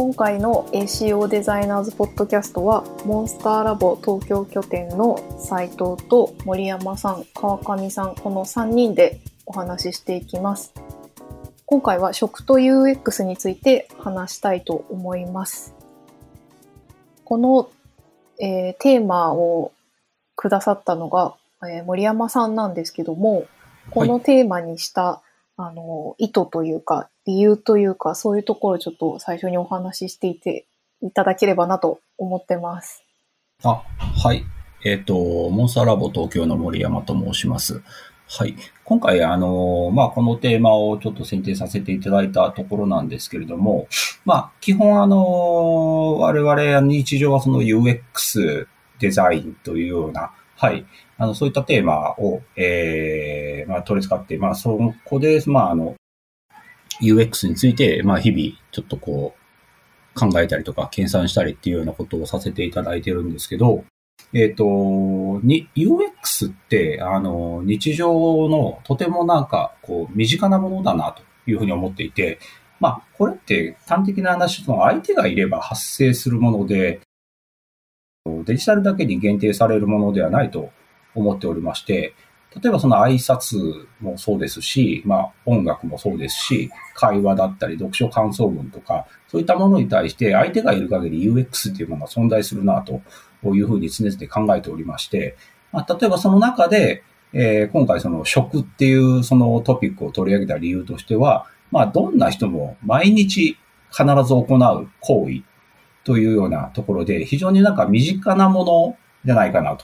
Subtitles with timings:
[0.00, 10.72] 今回の ACO デザイナーズポッドキャストはモンスターラボ東京拠点の斉藤と森山さん、川上さん、この3人でお話ししていきます。
[11.66, 15.74] 今回は食と UX について話したいと思います。
[17.24, 17.70] この、
[18.40, 19.70] えーテーマを
[20.34, 23.44] くださったのが、えー森山さんなんですけども、
[23.90, 25.20] このテーマにした、
[25.66, 30.66] あの、意図というか、理由というか、そういうところをちょっと最初にお話ししていて
[31.02, 33.04] いただければなと思ってます。
[33.62, 33.82] あ、
[34.22, 34.44] はい。
[34.84, 35.14] えっ、と、
[35.50, 37.82] モンスターラボ東京の森山と申します。
[38.26, 38.54] はい。
[38.84, 43.88] 今回、あの、まあ、このテーマをちょっと選定させていただいたところなんですけれども、
[44.24, 48.68] まあ、基本、あの、我々日常はその UX
[49.00, 50.84] デザインというような、はい。
[51.16, 55.94] あの、そういったテーマを、えー、まあ、取り扱って、まあ、そこで、まあ、あの、
[57.00, 59.34] UX について、まあ、日々、ちょっとこ
[60.14, 63.84] う、考えたりとか、計算したりっていうようなことをさせていただいてるんですけど、
[64.34, 64.64] えっ、と、
[65.42, 68.12] に、UX って、あの、日常
[68.50, 72.38] のとてもなんか、こう、身近なものだなというふうに思っていて、
[72.80, 77.00] まあ、これって端的な話、その相手がいれば発生するもので、
[78.26, 80.70] デジタルだけに限定されるものではないと
[81.14, 82.14] 思っておりまして、
[82.62, 93.00] 例えばその挨拶もそうですし、まあ音楽もそうですし、会話だったり読書感想文とか、そういったものに対して相手がいる限り UX っていうものが存在するなと
[93.54, 95.36] いうふうに常々考えておりまして、
[95.72, 103.56] まあ、例えばその中で、えー今回その食っていうそのトピックを取り上げた理由としては、まあどんな人も毎日
[103.90, 105.42] 必ず行う行為
[106.04, 109.76] というようなところで、非常になんか身近なものじゃないかな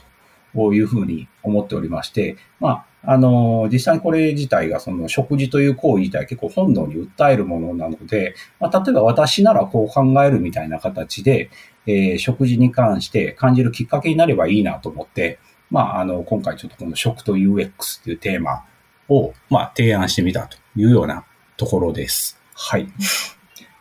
[0.53, 11.49] というふうに思っておりまして、まあ、あの、実際にこれ自体がその食事という行為自体結構本能に訴えるものなので、まあ、例えば私ならこう考えるみたいな形で、
[11.85, 18.65] えー食事に関して感じるきっかけになればいいなと思って、まあ、あの、今回ちょっとこの食と UX っていうテーマ
[19.09, 21.25] を、まあ、提案してみたというような
[21.55, 22.39] ところです。
[22.53, 22.87] はい。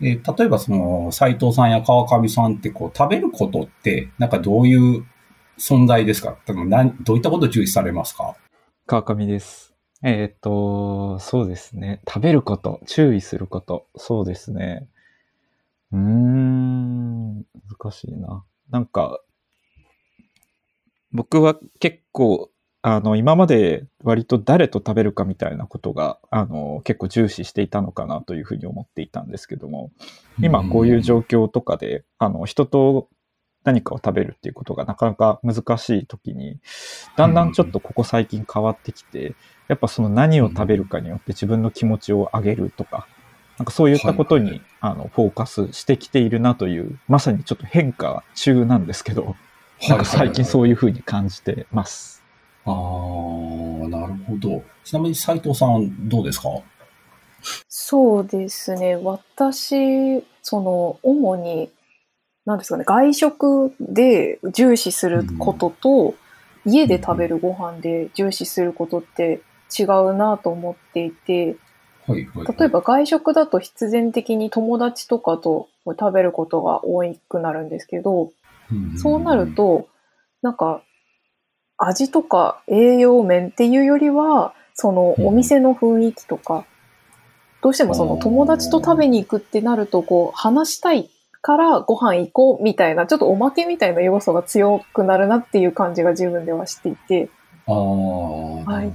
[0.01, 5.07] えー例えばその、斉藤さんや川上さんってこう、食べることって、なんかどういう
[5.59, 6.37] 存在ですか？
[6.45, 8.37] 多分なんどういったことを注意されますか？
[8.87, 9.75] 川上です。
[10.03, 12.03] えーっと、そうですね。
[12.07, 14.89] 食べること、注意すること、そうですね。
[15.93, 17.45] うーん、難
[17.91, 18.45] しいな。
[18.69, 19.21] なんか、
[21.13, 22.51] 僕は結構、
[22.89, 29.91] あの、今まで割と誰と食べるかみたいなことが、あの、結構重視していたのかなというふうに思っていたんですけども、
[30.41, 33.09] 今こういう状況とかで、あの、人と
[33.65, 36.61] 何かを食べるっていうことがなかなか難しい時に、
[37.17, 39.35] だんだんちょっとここ最近変わってきて、
[39.67, 43.09] やっぱその何を食べるかによって自分の気持ちを上げるとか、
[43.59, 49.35] なんかそういったことに、はいあのフォーカスしてきているなという、まさにちょっと変化中なんですけど、
[49.89, 52.26] なんか最近そういうふうに感じてます。
[52.67, 54.63] ああ、なるほど。
[54.85, 56.49] ちなみに斉藤さんどうですか？
[57.69, 58.97] そうですね。
[58.97, 61.71] 私、その、主に、
[62.45, 66.15] なんですかね、外食で重視することと、
[66.65, 69.43] 家で食べるご飯で重視することって
[69.79, 71.57] 違うなと思っていて、
[72.07, 72.47] はい、はい。
[72.59, 78.33] 例えば外食だと必然的に友達とかと食べることが多くなるんですけど、
[78.73, 79.89] うん、そうなると、
[80.43, 80.83] なんか、
[81.79, 85.27] 味とか栄養面っていうよりは、そのうん。
[85.29, 86.65] お店の雰囲気とか、
[87.63, 91.11] どうしてもその友達と食べに行くってなると、こう、話したい
[91.43, 97.31] からご飯行こうみたいな、ちょっとおまけみたいな要素が強くなるなっていう感じが自分ではしていて、
[97.67, 97.77] ああ、
[98.65, 98.93] はい。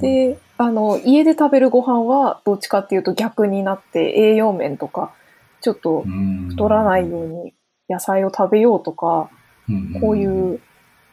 [0.00, 5.12] で、あの、家で食べるご飯はどっちかっていうと逆になって栄養面とか、
[5.60, 6.04] ちょっと
[6.50, 7.54] 太らないように
[7.88, 9.30] 野菜を食べようとか、
[9.68, 10.60] うん、こういう、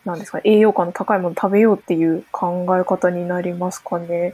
[0.05, 4.33] なんですか、栄養価の高いもの食べようっていう考え方になりますかね。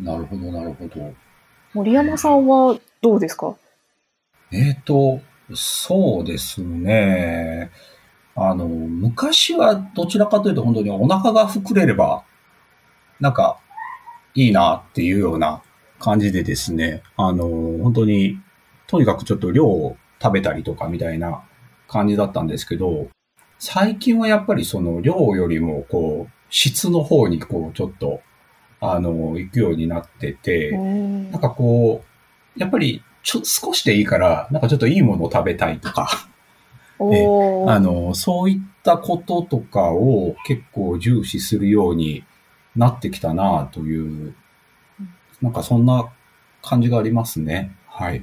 [0.00, 1.14] なるほど、なるほど。
[1.74, 3.54] 森山さんはどうですか？
[4.50, 5.20] えっ、と、
[5.54, 7.70] そうですね。
[8.34, 12.24] あの、昔はどちらかというと本当にお腹が膨れれば、
[13.20, 13.58] なんか、
[14.34, 15.62] いいなっていうような
[15.98, 17.46] 感じでですね、あの、
[17.82, 18.38] 本当に、
[18.86, 21.42] とにかくちょっと量を食べたりとかみたいな
[21.88, 23.08] 感じだったんですけど、
[23.58, 28.20] 最近はやっぱりその量よりも、こう、質の方にこう、ちょっと、
[28.80, 32.04] あの、行くようになってて、うんなんかこ
[32.56, 36.08] う、やっぱりちょ少しでいいから、なんかちょっといいものを食べたいとか、
[37.68, 42.24] あの、そういったこととかを結構重視するように
[42.74, 44.34] なってきたなという、
[45.42, 46.08] なんかそんな
[46.62, 47.74] 感じがありますね。
[47.86, 48.22] はい。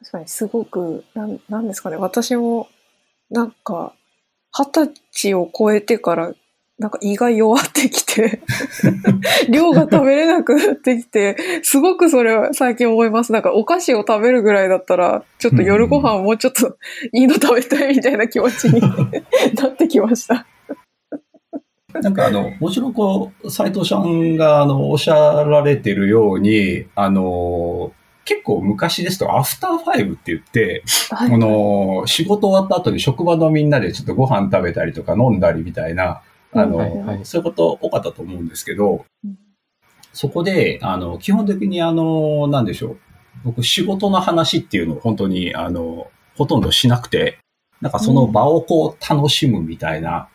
[0.00, 2.68] 確かにすごく、なんなんですかね、私も、
[3.30, 3.94] なんか、
[4.52, 6.32] 二十歳を超えてから、
[6.78, 8.40] なんか胃が弱ってきて、
[9.50, 13.32] 量が食べれなくなってきて、すごくそれは最近思います。
[13.32, 16.78] なんかお菓子を食べるぐらいだったら、ちょっと夜ご飯もうちょっと
[17.12, 18.80] いいの食べたいみたいな気持ちに
[19.54, 20.46] なってきました。
[21.92, 27.92] なんかあの、もちろんこう、斉藤さんがあの、おっしゃられてるように、あの、
[28.30, 36.22] 結構昔ですと、アフターファイブって言って、はいこの、仕事終わった後に職場のみんなでちょっとご飯食べたりとか飲んだりみたいな、
[36.52, 39.36] あの、はいはいそういうこと多かったと思うんですけどうん、
[40.12, 42.98] そこで、あの、基本的にあの、なんでしょう。
[43.42, 46.06] 僕、仕事の話っていうのを本当に、あの、
[46.36, 47.38] ほとんどしなくて、
[47.80, 50.28] なんかその場をこう楽しむみたいな、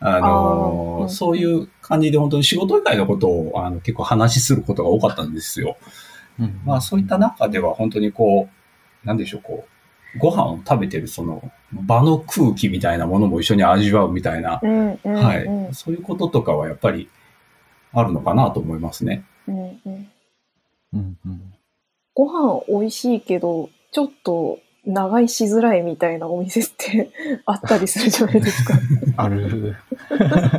[0.00, 5.76] あの、あーうんそういう感じで本当に仕事以外のことをあの結構話しすることが多かったんですよ。
[6.38, 8.48] うんまあそういった中では本当にこ
[9.04, 9.66] う、なんでしょう、こ
[10.14, 17.08] う、ご飯を食べてるその場の空気みたいなものも一緒に味わうみたいな、うんうんうんはい、そういうこととかはやっぱり
[17.92, 19.24] あるのかなと思いますね。
[19.48, 20.08] うんうん
[20.94, 21.54] うんうん
[22.16, 27.10] ご飯美味しいけど、ちょっと長居しづらいみたいなお店って
[27.44, 28.74] あったりするじゃないですか。
[29.16, 29.76] ある。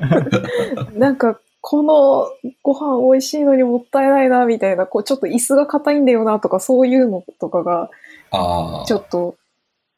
[0.94, 2.30] なんか、この
[2.62, 7.90] ご飯美味しいのにもったいないな、みたいな、こう、ちょっと椅子が硬いんだよな、とか、そういうのとかが、
[8.30, 8.86] ああ。
[8.86, 9.36] ちょっと、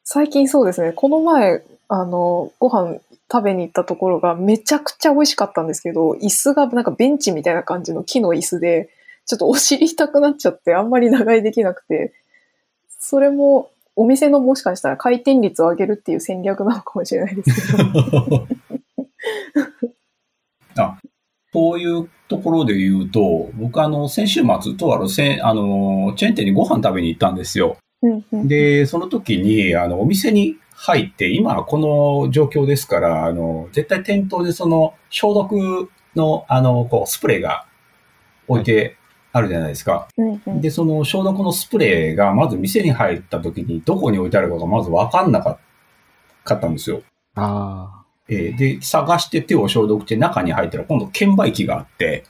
[0.05, 2.99] 最近そうですね、この前、あの、ご飯
[3.29, 8.89] 食べに行ったところがめちゃくちゃ美味しかったんですけど、椅子がなんかベンチみたいな感じの木の椅子で、
[9.25, 12.13] ちょっとお尻痛くなっちゃって、あんまり長居できなくて、
[12.97, 18.47] それも、お店のもしかしたら回転率を上げるっていう戦略なのかもしれないですけど。
[20.81, 20.97] あ、
[21.57, 27.77] そういうところで言うと、僕あの、先週末、とあるせん、あの、チェーン店にご飯食べに行ったんですよ。
[28.03, 37.65] うんうんで、その時に、あの、お店に入って、今この状況ですから、あの、絶対店頭でその、消毒の、あの、こう、スプレーが
[38.47, 38.95] 置いて
[39.33, 40.07] あるじゃないですか。
[40.15, 45.57] うんうんで、その消毒のスプレーが、まず店に入った時に、どこに置いてあるかがまずわかんなか
[46.53, 47.01] ったんですよ。
[47.33, 47.96] あ
[48.29, 52.25] えーで、探して手を消毒して中に入ったら今度券売機があって、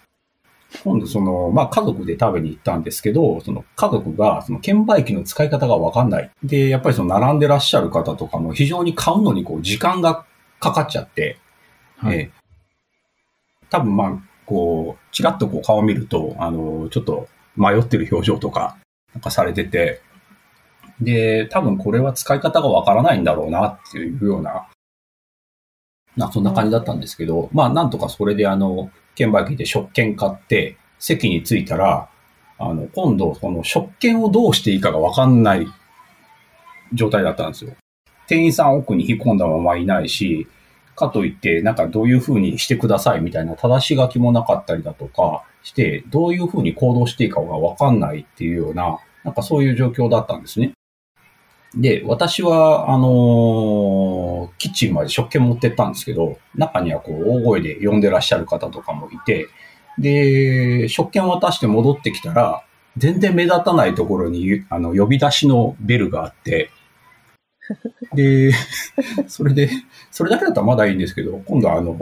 [0.84, 6.30] 今度その、まあ家族で食べに行ったんですけど、その家族がその券売機の使い方がわかんない。
[6.44, 10.26] で、やっぱりその並んでらっしゃる方とかも非常に買うのにこう時間が
[10.60, 11.40] かかっちゃって、
[12.00, 12.08] あ。
[12.08, 12.18] はい。
[12.18, 12.48] えー
[13.70, 18.78] 多分まあ、こう、ちらっとこう顔を見ると、あの、ちょっと迷ってる表情とか、
[19.14, 20.02] なんかされてて、
[21.02, 24.68] で、多分これは使い方がわからないんだろうなっていうような、
[26.18, 32.10] な、そんな感じだったんですけど、まあなんとかそれであの、券売機で食券買って、席に着いたら、
[32.60, 35.68] あの、今度その食券をどうしていいかがわかんない
[36.94, 37.72] 状態だったんですよ。
[38.28, 40.48] 店員さん奥に引っ込んだままいないし、
[40.96, 50.72] かといって、なんかどういう風にしてくださいみたいな正し書きもなかったりだとかして、どういう風に行動していいかがわかんないっていうような、なんかそういう状況だったんですね。
[51.78, 59.48] で、私は、あのーキッチンまで食券持ってったんですけど、中にはこう大声で呼んでらっしゃる方とかもいて、
[60.00, 62.64] で、食券渡して戻ってきたら、
[62.98, 66.72] 全然目立たないところに、あの、呼び出しのベルがあって、
[68.14, 68.52] で、
[69.28, 69.70] それで、
[70.10, 71.96] それだけだったらまだいいんですけど、今度はあの、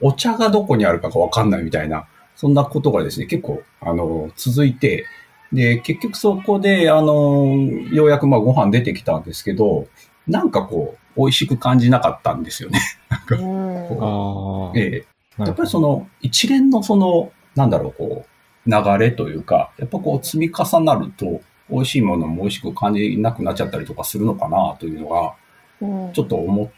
[0.00, 5.04] お茶がどこにあるかがわかんないみたいな、そんなことがですね、結構、あの、続いて、
[5.52, 7.46] で、結局そこで、あの、
[7.92, 9.86] ようやくまあご飯出てきたんですけど、
[10.26, 12.80] なんかこう、美味しく感じなかったんですよね。
[13.30, 14.78] うんああ。
[14.78, 21.40] ええやっぱりその一連のその、なんだろう、こう、流れというか、やっぱこう積み重なると、
[21.70, 25.34] 美味しいものも美味しく感じなくなっちゃったりとかするのかなというのが、
[25.80, 26.70] うんちょっと思っ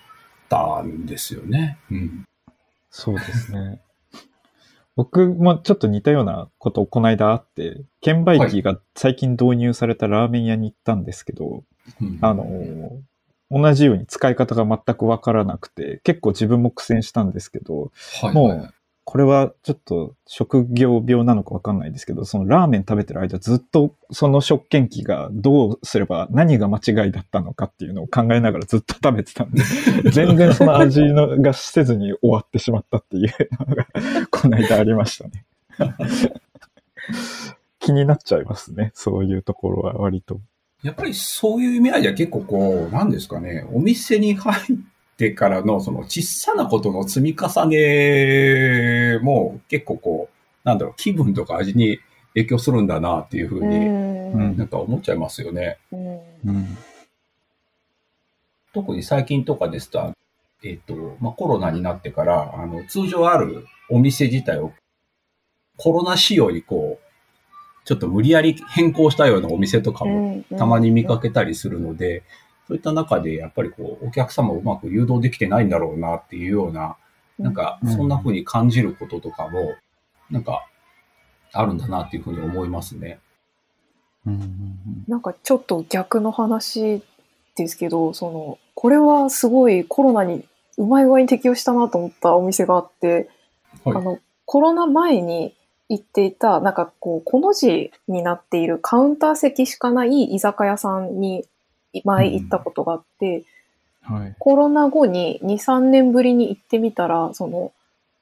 [0.48, 1.78] たんですよね。
[1.90, 2.24] うん。
[2.90, 3.80] そうですね。
[4.96, 11.64] 僕もちょっと似たようなことこの間あって、券売機が最近導入されたラーメン屋に行ったんですけど、
[12.00, 12.18] うん。
[12.20, 12.44] あの、
[13.50, 17.90] 同じように使い方が全くわからなくて、結構自分も苦戦したんですけど、
[18.22, 18.70] はい、もうはい
[19.04, 29.62] これはちょっと職業病なのかわかんないですけど、そのラーメン食べてる間ずっとその食券機がどうすれば何が間違いだったのかっていうのを考えながらずっと食べてたんで、
[30.10, 33.32] 全然その味のがせずに終わってしまったっていう
[33.68, 33.86] のが
[34.32, 35.44] この間ありましたね。
[37.78, 38.90] 気になっちゃいますね。
[38.94, 40.40] そういうところは割と。
[40.82, 44.76] やっぱりそういう意味合いでは結構こう、なんですかね、お店に入っ
[45.16, 52.00] てからのその小さなことの積み重ねも結構こう、なんだろう、気分とか味に
[52.34, 55.78] 影響するんだなっていうふうに、うんなんか思っちゃいますよね。
[55.92, 56.78] うんうん。
[58.72, 60.12] 特に最近とかですと、
[60.64, 64.72] えっ、と、まあ、コロナになってから、あの、通常あるお店自体を
[65.76, 67.04] コロナ仕様にこう、
[67.84, 72.22] ちょっと無理やり変更したようなお店とかもたまに見かけたりするので、
[72.66, 76.96] そういった中でやっぱりこう、お客様をうまく誘導できてないんだろうなっていうような、
[77.38, 79.74] なんかうんそんな風に感じることとかも、
[80.30, 80.66] なんか
[81.52, 83.20] あるんだなっていうふうに思いますね。
[85.06, 87.02] なんかちょっと逆の話
[87.56, 90.44] ですけど、その、これはすごいコロナに
[90.78, 93.28] うまい具合に適応したなと思ったお店があって、
[93.84, 93.96] はい。
[93.96, 95.54] あの、コロナ前に
[95.88, 101.46] 行っていた、なんかこう、この字になっているカウンター席しかない居酒屋さんに
[102.04, 103.44] 前行ったことがあって、
[104.02, 104.34] はい。
[104.38, 107.72] コロナ後に2、3年ぶりに行ってみたら、その、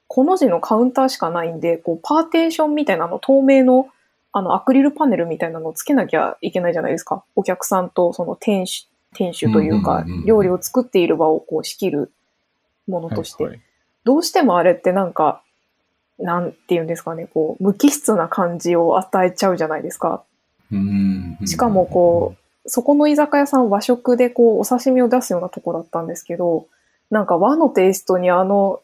[0.09, 3.89] この字のカウンターしかないんで、こう、パーテーションみたいなの、透明の、
[4.33, 7.25] あの、アクリルパネルみたいなのをつけなきゃいけないじゃないですか。
[7.35, 12.13] お客さんと、その店主、店主というかうんうんうんうん、料理を作っている場をこう仕切る
[12.87, 13.63] ものとして、はいはい
[14.05, 15.43] どうしてもあれってなんか、
[16.19, 20.25] なんていうんですかね、こう、無機質な感じを与えちゃうじゃないですか。
[20.71, 26.67] うんしかもこう、そこの居酒屋さん和食でこう、お刺身を出すようなとこだったんですけど、
[27.11, 28.81] なんか和のテイストにあの、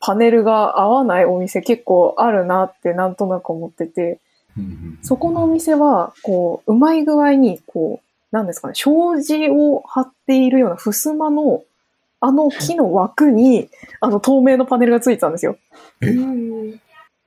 [0.00, 4.20] パネルが合わないお店結構あるなってなんとなく思ってて、
[5.02, 11.62] そこのお店は、こう、うまい具合に、こう、なんですかね、障子を貼っているような襖の、
[12.20, 13.68] あの木の枠に、
[14.00, 15.56] あの透明のパネルがついてたんですよ。
[16.00, 16.06] え？
[16.06, 16.78] ー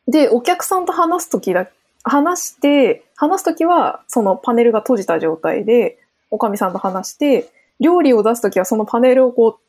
[0.08, 1.68] で、お客さんと話すときだ、
[2.04, 9.62] 話して、話すときは、そのパネルが閉じた状態で、おかみさんと話して、料理を出すときはそのパネルをこう、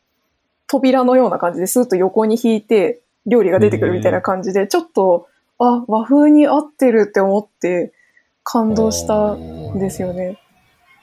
[0.67, 7.93] 扉のような感じでスーッと横に引いて、料理が出てくるみたいな感じで、ちょっと、あ、和風に合ってるって思って、
[8.45, 10.39] 感動したんですよね。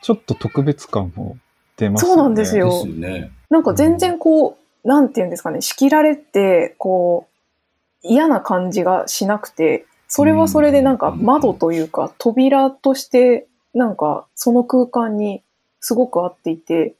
[0.01, 1.37] ちょっと特別感も
[1.77, 3.31] 出ますそうなんですよですよね。
[3.49, 15.43] なんか全然こう、なんていうんですかね、仕切られて、こう、嫌な感じがしなくて、それはそれでなんか窓というか、扉として、なんかその空間に
[15.79, 16.95] すごく合っていて、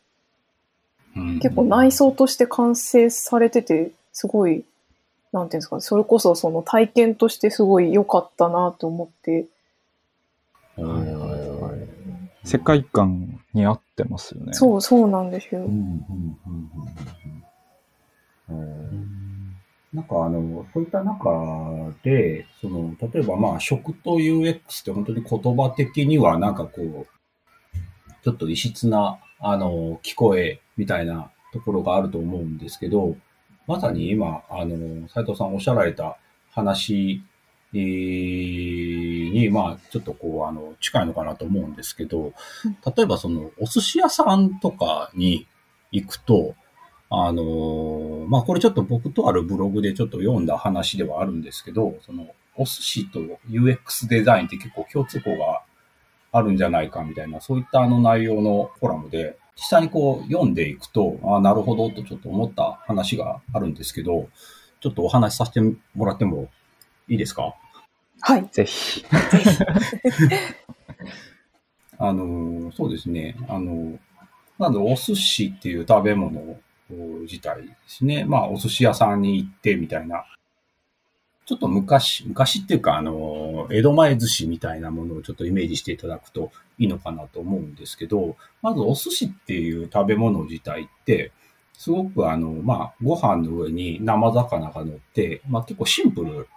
[1.18, 1.39] うん。
[1.39, 4.63] 結構内装として完成されてて、すごい、
[5.34, 9.48] なんていうんですかね、それこそその体験としてすごい良かったなと思って、
[10.78, 11.89] はいはいはい
[12.46, 14.54] 世界観に合ってますよね。
[14.54, 15.62] そうそうなんですよ。
[15.62, 15.68] うん。
[15.68, 16.70] うんうん
[18.50, 18.62] うんうん。
[18.62, 19.49] うん
[19.93, 21.29] なんかあの、そういった中
[22.03, 27.08] で、その、例えばまあ、食と UX って本当に言葉的にはなんかこう、
[28.24, 33.15] ちょっと異質な、あの、聞こえみたいなところがあると思うんですけど、
[33.65, 36.17] まさに今、あの、斉藤さんおっしゃられた
[36.51, 37.24] 話
[37.74, 42.34] えーに、まあ、ちょっとこう、あの、近いのかなと思うんですけど、
[42.96, 45.48] 例えばその、お寿司屋さんとかに
[45.91, 46.55] 行くと、
[47.12, 55.63] あのーまあ、これちょっと僕とあるブログでちょっと読んだ話ではあるんですけど、その、お寿司と UX デザインって結構共通項が
[56.32, 64.30] あるんじゃないかみたいな、そういったあの内容のコラムで、実際にこう読んでいくと、ああ、なるほどとちょっと思った話があるんですけど、
[64.80, 65.62] ちょっとお話しさせて
[65.96, 66.50] もらっても
[67.08, 67.56] いいですか？
[68.22, 68.48] はい。
[68.51, 69.04] ぜひ。
[71.98, 73.36] あの、そうですね。
[73.50, 73.98] あの、
[74.58, 76.58] なんでお寿司っていう食べ物
[76.93, 78.25] 自体ですね。
[78.25, 80.25] まあ、お寿司屋さんに行ってみたいな。
[81.46, 91.31] ちょっと昔、昔っていうか、あの、江戸前寿司みたいなものをちょっとイメージしていただくといいのかなと思うんですけど、まずお寿司っていう食べ物自体って、
[91.74, 96.48] すごくあの、まあ、ご飯の上に生魚が乗って、まあ結構シンプ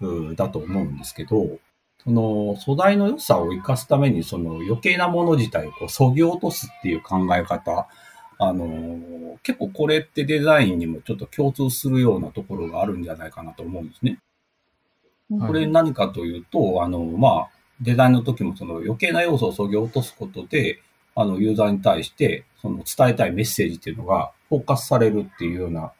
[0.00, 1.58] ルだと思うんですけど、
[2.04, 7.88] その素材の良さを生かすために、その余計なもの自体をこう削ぎ落とすっていう考え方、
[8.38, 14.10] あのー結構これってデザインにもちょっと共通するようなところがあるんじゃないかなと思うんですね。
[14.10, 17.48] はいこれ何かというと、あの、まあ、
[17.82, 20.80] デザインの時もその余計な要素を削ぎ落とすことで、
[21.14, 25.92] あの、ユーザーに対して、その伝えたいメッセージっていうのがフォーカスされるっていうような、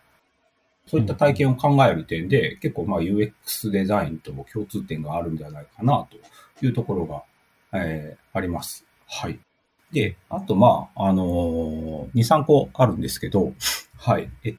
[0.87, 7.23] そういった体験を考える点で、結構まあ UX デザインとも共通点があるんじゃないかなというところが、
[7.75, 8.87] えーあります。
[9.07, 9.39] はい。
[9.93, 13.53] で、あとまあ、あのー2、3個あるんですけど、
[13.97, 14.31] はい。
[14.45, 14.55] え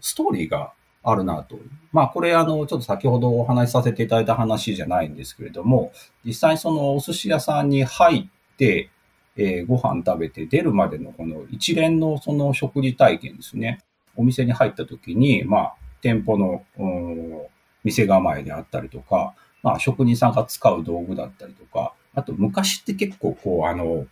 [0.00, 1.58] ストーリーがあるなと。
[1.92, 5.92] まあ、これ、あの、ちょっと先ほどお話しさせていただいた話じゃないんですけれども、
[6.24, 8.90] 実際そのお寿司屋さんに入って、
[9.36, 13.80] えーご飯食べて出るまでのこの一連のその食事体験ですね。
[14.16, 17.42] お店に入った時に、まあ、店舗の、うん
[17.84, 24.06] 店構えであったりとか、まあ、職人さんが使う道具だったりとか、あと昔って結構こう、あの、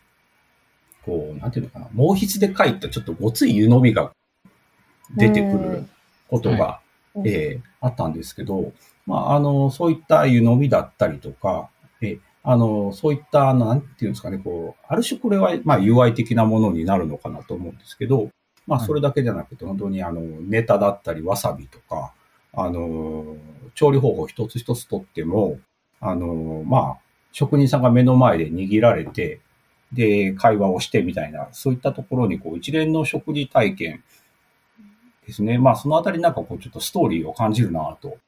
[1.05, 4.13] こう、なんていうのかな、毛筆で書いたちょっとごつい湯飲みが
[5.17, 5.87] 出てくる
[6.29, 6.81] ことが、
[7.15, 8.73] うんえーあったんですけど、
[9.07, 11.69] まあ、あの、そういった湯飲みだったりとか、
[12.01, 18.31] えあの、そういった、なんていうんですかね、こう、ある種これは、まあ、UI 的なものになるのかなと思うんですけど、
[18.67, 18.87] まあ、はい。
[18.87, 22.13] それだけじゃなくて、本当に、あの、ネタだったり、わさびとか、
[22.55, 23.37] あの、
[23.75, 25.59] 調理方法一つ一つとっても、
[26.01, 26.99] あの、まあ、
[27.33, 29.41] 職人さんが目の前で握られて、
[29.95, 34.03] で、会話をしてみたいな、そういったところに、こう、一連の食事体験
[35.27, 35.59] ですね。
[35.59, 38.19] まあ、そのあたりなんかこう、ちょっとストーリーを感じるな、と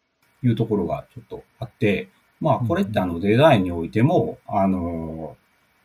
[0.42, 2.08] いうところがちょっとあって、
[2.40, 5.36] まあ、これってあの、デザインにおいても、あの、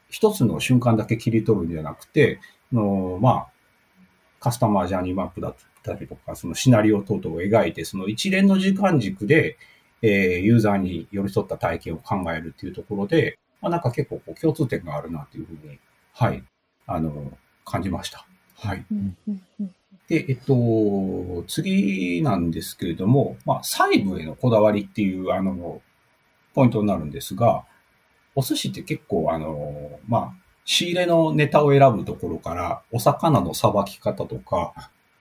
[0.09, 2.39] 一つの瞬間だけ切り取るんじゃなくて、
[2.71, 3.47] あのまあ、
[4.39, 9.57] カスタマージャーニーマップだったりとか、そのシナリオ等々を描いて、その一連の時間軸で、
[10.01, 15.79] えーユーザーに寄り添った体験を考えるっていうところで、まあ、なんか結構こう共通点があるなというふうに、
[16.13, 16.43] はい、
[16.87, 17.31] あの、
[17.65, 18.25] 感じました。
[18.55, 18.85] はい。
[20.07, 25.81] で、えっと、次なんですけれども、まあ、細部へのこだわりっていう、あの、
[26.53, 27.63] ポイントになるんですが、
[28.35, 30.33] お寿司って結構、あの、まあ、
[30.65, 34.73] 仕入れのネタを選ぶところから、お魚のさばき方とか、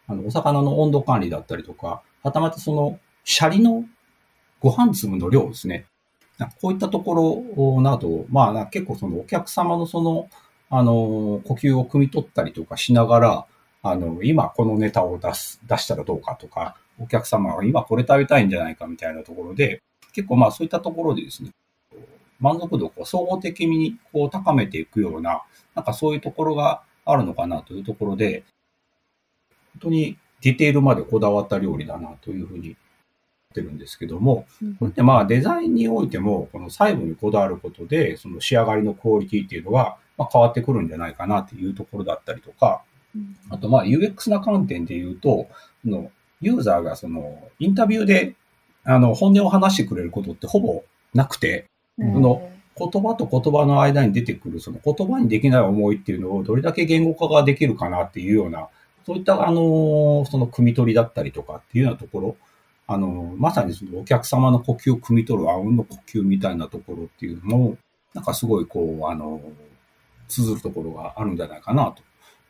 [0.06, 3.84] あの、お魚の温度管理だったりとか、はたまたその、シャリの
[4.60, 5.86] ご飯粒の量ですね。
[6.46, 10.28] こういったところなど、まあ、結構そのお客様のその、
[10.70, 13.46] あの、呼吸を汲み取ったりとかしながら、
[13.82, 19.82] あの、今このネタを出す、出したらどうかとか、お客様が今これ食べたいんじゃないかみたいなところで、
[20.12, 21.50] 結構まあそういったところでですね、
[22.40, 25.42] 満足度を総合的にこう高めていくような、
[25.74, 28.44] なんかそういうところがあるのかなというところで、
[29.74, 32.76] 本当にディテールまでこだわった料理だなというふうに
[33.50, 34.74] ってるんですけども、うん。
[34.76, 42.82] これってまあデザインにおいても、この細部にこだわることで、その仕上がりのクオリティっていうのが、まあ、変わってくるんじゃないかなっていうところだったりとか、
[43.14, 43.36] うん。
[43.50, 45.48] あと、まあ、UX な観点で言うと、
[45.82, 46.10] その
[46.40, 48.36] ユーザーがその、インタビューで、
[48.84, 51.66] あの、本音を話してくれることってほぼなくて、
[51.98, 58.68] うんその言葉と言葉の間に出てくる、その言葉にできない思いっていうのをどれだけ言語化ができるかなっていうような、
[59.04, 62.36] そういった、あの、その、汲み取りだったりとかっていうようなところ、
[62.92, 67.78] あの、まさにそのお客様の呼吸を汲み取る、あうんの呼吸みたいなところっていうのも、
[68.14, 69.40] なんかすごいこう、あの、
[70.26, 71.94] 綴るところがあるんじゃないかな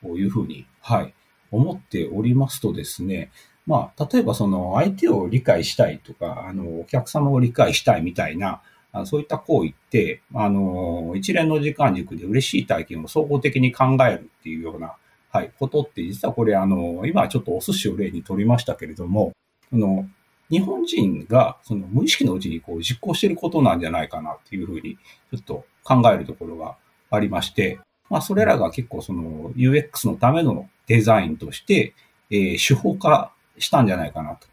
[0.02, 1.12] というふうに、はい、
[1.50, 3.30] 思っておりますとですね、
[3.66, 8.62] まあ、例えばその相手を理解したいとか、あの、お客様を理解したいみたいな、
[9.04, 14.96] そういった行為って、あの、一連の時間軸で嬉しい体験を総合的に考えるっていうような、
[15.30, 19.32] はい、ことって、実はこれ、あの、今ちょっとお寿司を例に取りましたけれども、
[19.70, 20.08] あの、
[20.50, 24.98] 日本人がその無意識のうちにこう実行していることなんじゃないかなっていうふうに、
[25.32, 26.76] ちょっと考えるところが
[27.10, 31.94] ありまして、まあ、それらが結構その UX のためのデザインとして、
[32.30, 34.48] えー手法化したんじゃないかなと。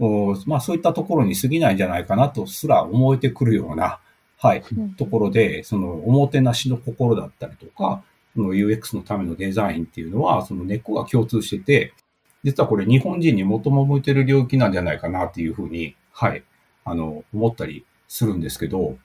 [0.00, 3.98] おまあ、そういったところに過ぎないんじゃないかなとすら思えてくるような、
[4.36, 8.02] はい、うんところで、そのおもてなしの心だったりとか、
[8.34, 11.94] その UX のためのデザインっていうのは、その根っこが共通してて、
[12.44, 16.44] 実はこれ日本人に最も向いてる領域なんじゃないかなっていうふうに、はい、
[16.84, 18.98] あの、思ったりするんですけど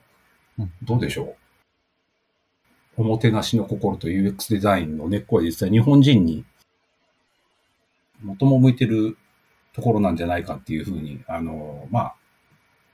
[0.59, 1.35] うん、どうでしょ
[2.95, 3.01] う？
[3.01, 6.45] おもてなしの心と UX デザインの根っこは実際日本人に
[8.23, 9.17] 最も向いてる
[9.73, 12.15] ところなんじゃないかっていうふうに、あの、まあ、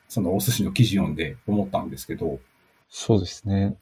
[0.08, 2.40] そのお寿司の記事読んで思ったんですけど、
[2.90, 3.76] そうですね。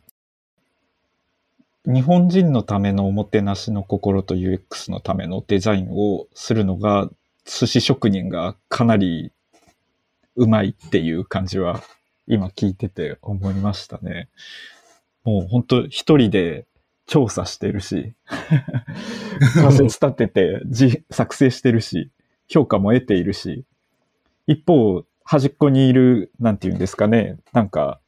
[1.87, 7.09] 日本人のためのおもてなしの心と UX のためのデザインをするのが、
[7.45, 9.31] 寿司職人がかなり
[10.35, 11.81] うまいっていう感じは
[12.27, 14.27] 今聞いてて思いましたね。
[15.23, 16.65] もう本当一人で
[17.05, 18.13] 調査してるし、
[19.55, 22.11] 仮説立ててじ作成してるし、
[22.49, 23.63] 評価も得ているし、
[24.45, 28.01] 一方、端っこにいる、なんていうんですかね、なんか、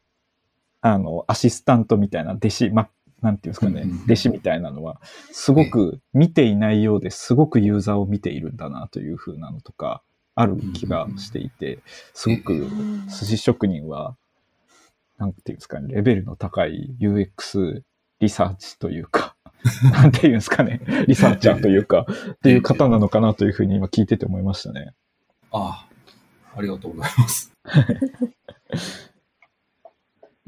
[0.82, 2.90] あの、アシスタントみたいな弟子、ま、
[3.22, 5.02] なんていうんですかね弟子みたいなのは、
[5.32, 10.02] すごく見ていないようですごくユーザーを見ているんだなという風なのとか、
[10.36, 11.80] ある気がしていて、
[12.14, 14.16] すごくうん寿司職人は、
[15.18, 17.82] なんていうんですかね、レベルの高い UX
[18.22, 19.36] リサーチというか、
[19.92, 24.94] なんていうんですかね、リサーチャーというか、っていう方なのかなというふうに今聞いてて思いましたね。
[25.52, 25.86] あ
[26.54, 27.52] あ、ありがとうございます。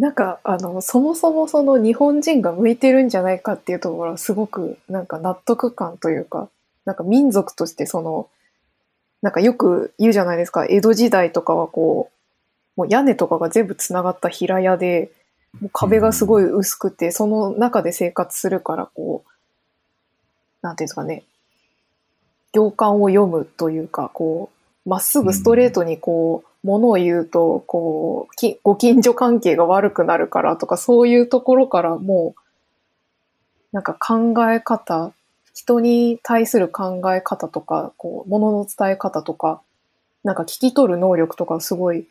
[0.01, 6.49] なんかあのそもそもその日本人が向いてるんじゃないかっていうところはすごくなんか納得感というか
[6.85, 8.27] なんか民族としてその
[9.21, 10.65] なんかよく言うじゃないですか。
[10.65, 12.21] 江戸時代とかはこう
[12.75, 15.11] もう屋根とかが全部つながった平屋で、
[15.59, 19.29] もう壁がすごい薄くて、その中で生活するから、こう、
[20.61, 21.23] なんていうんですかね、
[22.53, 24.49] 行間を読むというか、こ
[24.85, 32.41] う、まっすぐストレートにこう、ものを言うと、こう、きご近所関係が悪くなるからとか、そういうところからもう、
[33.71, 35.13] なんか考え方、
[35.53, 39.61] 人に対する考え方とか、こう、ものの伝え方とか、
[40.23, 42.07] なんか聞き取る能力とかすごい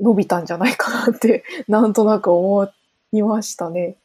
[0.00, 2.70] 伸びたんじゃないかなって、なんとなく思
[3.12, 3.96] いましたね。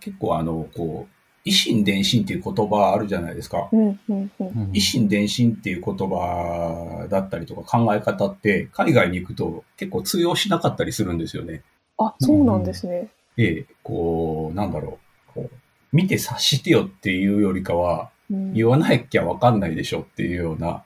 [0.00, 3.68] 結構あの、こう、維新伝心っていう言葉あるじゃないですか。
[3.72, 4.70] うん、うん、うん。
[4.72, 11.62] 維新伝心っていう言葉だったりとか考え方って海外に行くと結構通用しなかったりするんですよね。
[11.98, 13.08] あ、そうなんですね。
[13.36, 14.98] ええ、こう、なんだろ
[15.28, 15.32] う。
[15.34, 15.56] こう
[15.92, 20.84] 見て察してよっていうよりかは、うん言わなきゃわかんないでしょっていうような、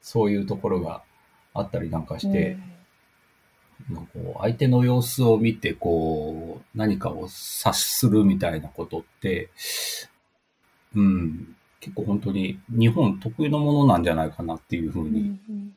[0.00, 1.02] そういうところが
[1.54, 2.66] あったりなんかして、なんか
[4.12, 9.50] こう相手の様子を見て、こう、何かを察するみたいなことって、
[10.94, 15.76] うん、結構本当に日本特有のものなんじゃないかなっていうふうにん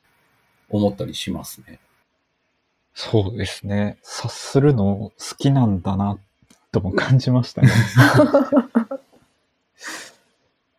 [0.70, 1.80] 思ったりしますね。
[2.94, 3.98] そうですね。
[4.02, 6.18] 察するの好きなんだな、
[6.72, 7.70] とも感じましたね。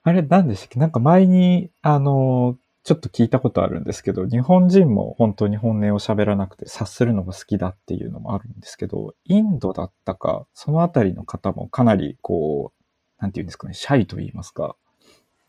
[0.02, 0.80] あれ、何でしたっけ？
[0.80, 14.76] なんか前に、あの、ちょっと聞いたことあるんですけど、日本人も本当に本音を喋らなくて察するのが好きだっていうのもあるんですけど、インドだったか、そのあたりの方もかなりこう、なんていうんですかね、シャイと言いますか、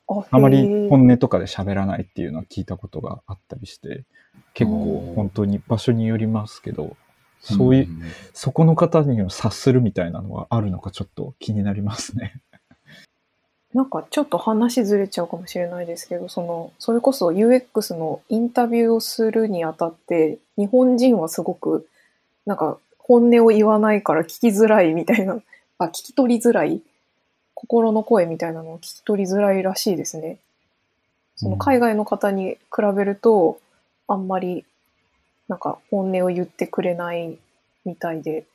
[0.10, 4.04] ああまり本音とかで喋らないっていうのは聞いたことがあったりして、
[4.54, 6.98] 結構本当に場所によりますけど、
[7.39, 8.02] そういう、ん
[8.34, 12.41] そこの方には察するみたいなのはあるのかちょっと気になりますね。
[13.74, 21.88] なんかちょっと話ずれちゃうかもしれないですけど、その、それこそ UX のインタビューをするにあたって、日本人はすごく、
[22.46, 25.42] なんか本音を言わないから聞きづらいみたいな、
[25.80, 26.82] あ、聞き取りづらい
[27.54, 30.38] 心の声みたいなのを聞き取りづらいらしいですね。
[31.38, 33.60] その海外の方に比べると、
[34.08, 34.66] あんまり、
[35.48, 37.38] なんか本音を言ってくれない
[37.86, 38.46] みたいで、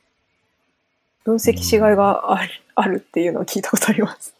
[1.23, 4.36] 分析しがいがある,、あるっていうのを聞いたことあります。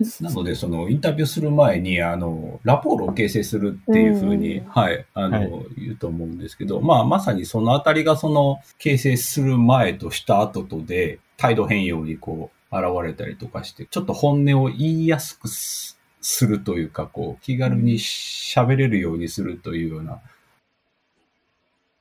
[0.20, 4.68] なので、そのインタビューする前に、あの、ラポールを形成するっていうふうに、うん。
[4.68, 5.66] はい、あの、はい。
[5.76, 20.20] 言うと思うんですけど、まあ、まさにそのあたりがその形成する前とした後とで、態度変容にこう、現れたりとかして、ちょっと本音を言いやすくすするというか、こう、気軽に喋れるようにするというような、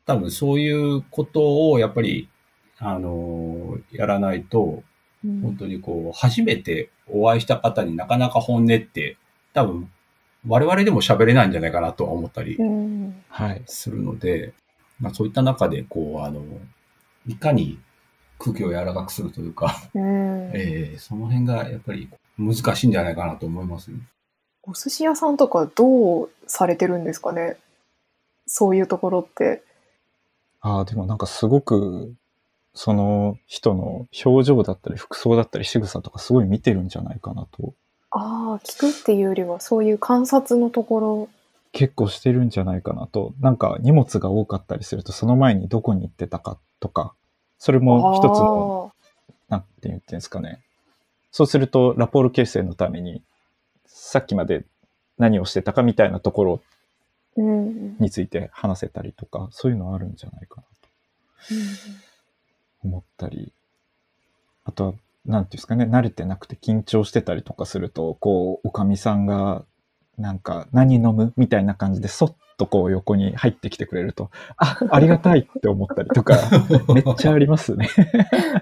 [0.05, 2.29] 多分そういうことをやっぱり、
[2.79, 4.83] あの、やらないと、
[5.23, 9.17] うん本当にこう、初めてお会いした方になかなか本音って、
[9.53, 9.91] 多分、
[10.47, 13.61] 我々でも喋れないんじゃないかなとは思ったりうんはい。
[13.65, 14.53] するので、
[14.99, 16.43] まあそういった中で、こう、あの、
[17.27, 17.77] いかに
[18.37, 23.97] 空気を柔らかくするというか、うん えーその辺がやっぱり難しいんじゃないかなと思いますね。
[24.63, 27.57] お寿司屋さんとかどうされてるんですかね？
[28.45, 29.63] そういうところって。
[30.61, 32.13] ああ、でもなんかすごく、
[32.73, 37.73] その人の表情だったり服装だったり仕草とかすごい見てるんじゃないかなと。
[38.11, 41.29] ああ、聞くっていうよりはそういう観察のところ。
[41.71, 43.33] 結構してるんじゃないかなと。
[43.39, 47.13] なんか荷物が多かったりすると、その前にどこに行ってたかとか、
[47.59, 48.91] それも一つの、
[49.49, 50.61] なんて言ってんですかね。
[51.31, 53.21] そうすると、ラポール形成のために、
[53.85, 54.65] さっきまで
[55.19, 56.61] 何をしてたかみたいなところ
[57.37, 62.08] について話せたりとか、そういうのあるんじゃないかなと
[62.83, 63.53] 思ったり。
[64.63, 64.93] あとは、
[65.25, 69.65] なんていうんですかね、慣れてなくて緊張してたりとかすると、こう、おかみさんが、
[70.17, 76.35] なんか、何飲むみたいな感じで、そっとこう横に入ってきてくれると、あ、ありがたいって思ったりとか、
[76.93, 77.89] めっちゃありますね。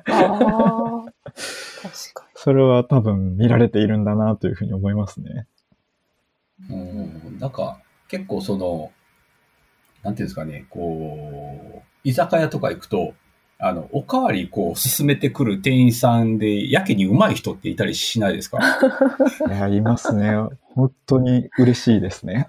[0.08, 5.48] ああ、確かそれは多分見られているんだなというふうに思いますね。
[6.70, 8.92] うん、なんか、結構その、
[10.04, 13.14] なんていうんですかね、こう、居酒屋とか行くと、
[13.60, 18.60] あの、おかわりこう進めてくる店員さんで、やけに上手い人っていたりしないですか？
[19.48, 20.34] いや、いますね。
[20.76, 22.48] 本当に嬉しいですね。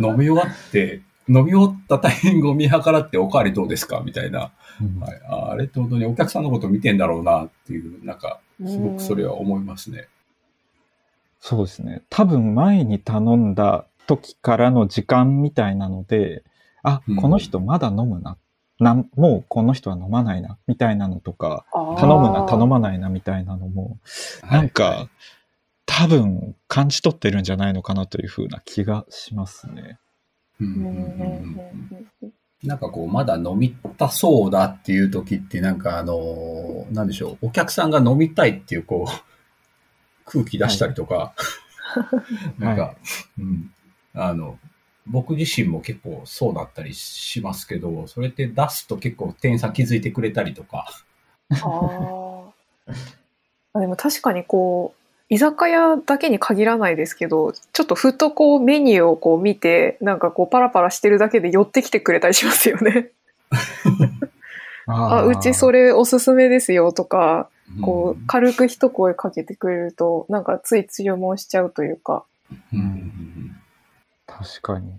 [0.00, 4.02] 飲み終わって、飲み終わったタイミングを見計らっておかわりどうですか？
[4.04, 4.52] みたいな。
[4.80, 8.70] うんはい、ああれって本当にお客さんのこと見てんだろうなっていう、なんか、に。
[8.70, 10.06] すごくそれは思いますね。
[11.40, 12.02] そうですね。
[12.10, 16.44] 多分前に頼んだ時からの時間みたいなので、
[16.82, 18.36] あうん、この人まだ飲むな。
[18.78, 23.98] なんもうこの人は飲まないな、みたいなのとか、頼むな、頼まないな、みたいなのも、
[24.42, 25.08] なんか、
[25.86, 29.98] 多多分感じ取ってるんじゃないのかなというふうな気がしますね。
[30.60, 32.10] うんうんうんうん。
[32.22, 32.32] うん
[32.64, 39.10] なんかこう、まだ飲みたそうだっていう時って、なんかあの、なんでしょう、お客さんが飲みたいっていう、こう、
[40.24, 41.34] 空気出したりとか、
[42.58, 42.94] なんか、は
[43.38, 43.70] うん、
[44.14, 44.58] あの、
[45.06, 50.86] 僕自身も結構そうだったりしますけど、それって出すと結構店員さん気づいてくれたりとか、
[51.50, 52.46] あー
[53.72, 63.10] あでも確かにこう居酒屋だけに限らないですけどちょっとふとこうメニューをこう見てなんかこうパラパラしてるだけで寄ってきてくれたりしますよね。
[64.86, 65.86] あうちそれ。
[65.86, 67.48] れおすすめですよとか
[67.82, 72.24] こうう軽く一声かけてくれるとなんかつい注文しちゃうというか。
[72.72, 73.25] うんうん
[74.38, 74.92] 確かに。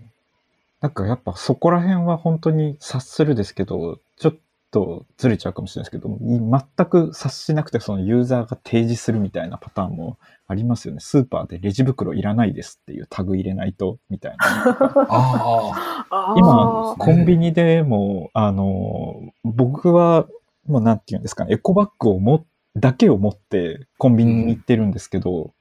[0.80, 4.34] なんかやっぱそこら辺は本当に察するですけど、ちょっ
[4.70, 11.00] とずれちゃうかもしれないですけど、全く察しなくてそのユーザーが提示するみたいなパターンもありますよね。
[11.00, 14.36] スーパーでレジ袋いらないですっていうタグ入れないと、みたいな。
[15.08, 20.26] ああ今、ーコンビニでも、あの、僕は、
[20.66, 22.44] もうなんていうんですかね、エコバッグをも、
[22.76, 25.52] だけを持ってコンビニに行ってるんですけど、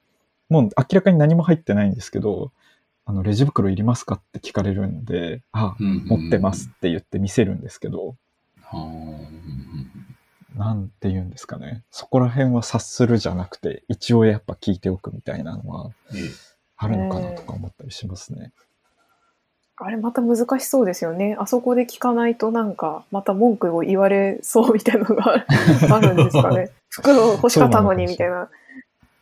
[0.50, 2.52] もう明らかに何も入ってないんですけど、
[3.10, 8.16] あの、レジ袋いりますかって聞かれるんで、あ、あ、うん持ってますって言って見せるんですけど、
[10.58, 11.84] なんて言うんですかね。
[11.90, 16.20] そこら辺は察するじゃなくて、一応やっぱ聞いておくみたいなのはええ
[16.76, 18.52] あるのかなとか思ったりしますね。
[19.78, 21.38] あれまた難しそうですよね。
[21.40, 25.46] あそこで聞かないとなんかまた文句を言われそうみたいなのが
[25.92, 26.72] あるんですかね。
[26.90, 28.50] 袋欲しかったのにみたいな。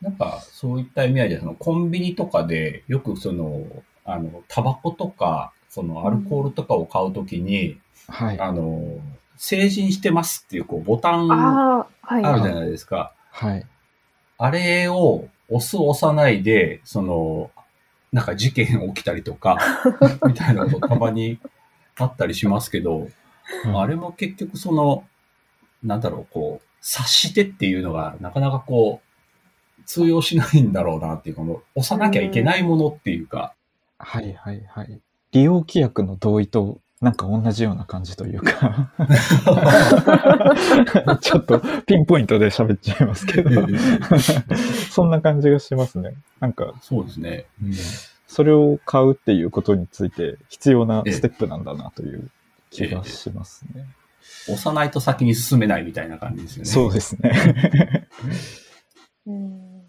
[0.06, 3.66] なんか、そういった意味合いで、そのコンビニとかで、よくその、
[4.04, 8.40] あの、タバコとか、そのアルコールとかを買うときに、はい。
[8.40, 9.00] あの、
[9.36, 11.88] 成人してますっていう、こう、ボタンあ。
[12.34, 13.14] るじゃないですか。
[13.32, 13.66] はい。
[14.38, 17.50] あれを押す押さないで、その、
[18.12, 19.58] なんか事件起きたりとか、
[20.28, 21.40] みたいなことたまに
[21.98, 23.08] あったりしますけど、
[23.74, 25.04] あれも結局その、
[25.84, 29.05] なんだろう、こう、察してっていうのがなかなかこう、
[29.86, 33.54] 通用しないんだろうなっていうか、もう押さなきゃいけないものっていうか、
[33.98, 35.00] はいはいはい。
[35.32, 38.90] 利用規約の同意となんか同じような感じというか
[41.22, 43.68] ちょっとピンポイントで喋っちゃいますけど
[44.90, 46.14] そんな感じがしますね。
[46.40, 47.48] なんかそうですね。
[47.62, 47.74] うん
[48.28, 52.30] それを買うっていうことについて必要なステップなんだなという
[52.70, 53.86] 気がしますね。
[54.48, 56.70] 押さないと先に進めないみたいな感じですよね。
[56.70, 57.32] そうですね。
[59.28, 59.84] うん。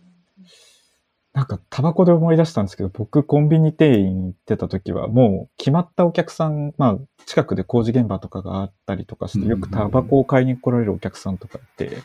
[1.33, 1.47] なん。
[1.47, 2.67] か、タバコで思い出したん。
[2.67, 11.39] ですけど、僕、コンビニ店員行ってた時は、もう、決まったお客さん、まあ、近くで工事現場とかがあったりとかして、よくタバコを買いに来られるお客さん。
[11.39, 11.99] とかいて、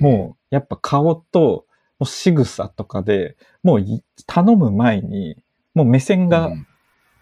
[0.00, 1.66] もう、やっぱ顔と、
[1.98, 3.84] もう仕草とかで、もう、
[4.26, 5.36] 頼む前に、
[5.74, 6.50] もう目線が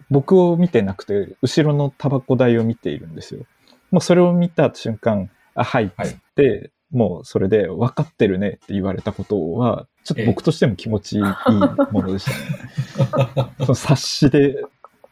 [0.09, 3.15] 僕を見てなくて、後ろのタバコ台を見ているん。
[3.15, 3.45] ですよ。
[3.91, 13.51] もうそれを見た瞬間、あ、はい、っつって、もうそれで分かってるねって言われたことは、ちょっと僕としても気持ちいいものでしたね。
[13.59, 14.63] その察しで、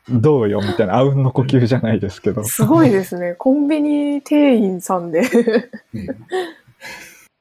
[0.09, 2.43] どうよみたいな、あうんの呼吸じゃないですけど。
[2.43, 3.33] すごいですね。
[3.33, 5.21] コンビニ店員さんで。
[5.93, 6.07] ええ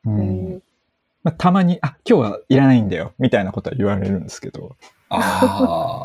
[0.04, 0.62] うん
[1.22, 4.76] まあ、たまに、あ、今日はいらないんだよ、みたいなことは言われるんですけど、
[5.08, 5.24] あま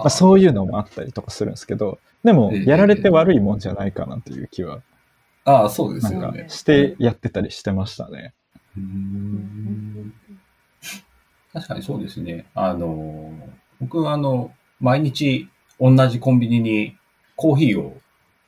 [0.04, 4.82] ああ、そういうのもあったりとかするんですけど、でも、ええやられて悪いもんじゃないかなという気は、
[5.45, 6.49] ああ、そうでなんかすよね。
[6.49, 8.34] してやってたりしてましたね。
[8.77, 10.13] うーん
[11.54, 12.45] 確かにそうですね。
[12.56, 13.34] あの、
[13.80, 15.49] 僕あの、毎日
[15.80, 16.95] 同じコンビニに
[17.36, 17.97] コーヒーを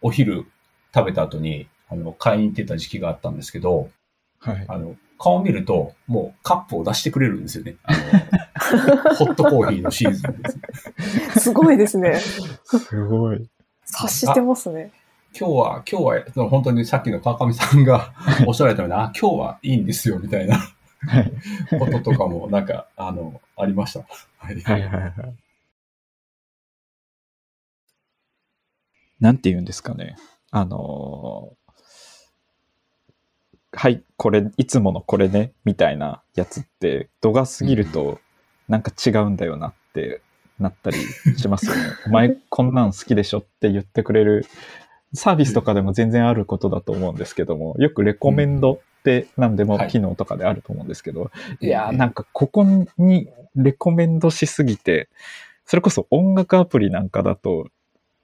[0.02, 0.46] お昼
[0.94, 3.90] 食べた後に、あの、買いに行ってた時期があったんですけど、
[4.40, 4.66] はい。
[4.68, 7.76] あの、顔見ると、もうカップを出してくれるんですよね。
[7.84, 10.62] あの、 ホットコーヒーのシーズンですね。
[11.40, 12.16] すごいですね。
[12.20, 13.50] すごい。
[13.86, 14.92] 察してますね。
[15.36, 18.14] 今日は、今日は、本当にさっきの川上さんが
[18.46, 21.32] おっしゃられたように、あ、今日はいいんですよ、みたいなはい。
[21.80, 24.02] こととかも、なんか、あの、ありました。
[24.38, 24.62] はい。
[24.62, 25.14] はいはいはい。
[29.20, 30.18] なんて言うんですかね。
[30.52, 31.64] あのー
[33.76, 38.20] はい、これ、いつものこれね、みたいなやつって、度が過ぎると、
[38.68, 40.22] なんか違うんだよなって
[40.60, 40.98] なったり
[41.38, 41.82] しますよね。
[42.06, 44.46] お前、こんなん好きでしょって言ってくれる、
[45.14, 49.88] サービスとかでも全然あることだと思うんですけども、よくレコメンドって何でもはい。
[49.90, 52.66] 機能とかであると思うんですけど、ええいやー、なんかここ
[52.98, 55.10] にレコメンドしすぎて、
[55.66, 57.68] それこそ音楽アプリなんかだと、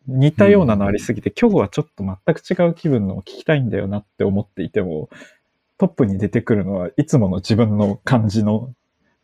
[0.08, 5.10] 似たようなのありすぎて、今日はちょっと全く違う気分のを聞きたいんだよなって思っていても、
[5.78, 8.74] トップに出てくるのはいつもの自分の感じの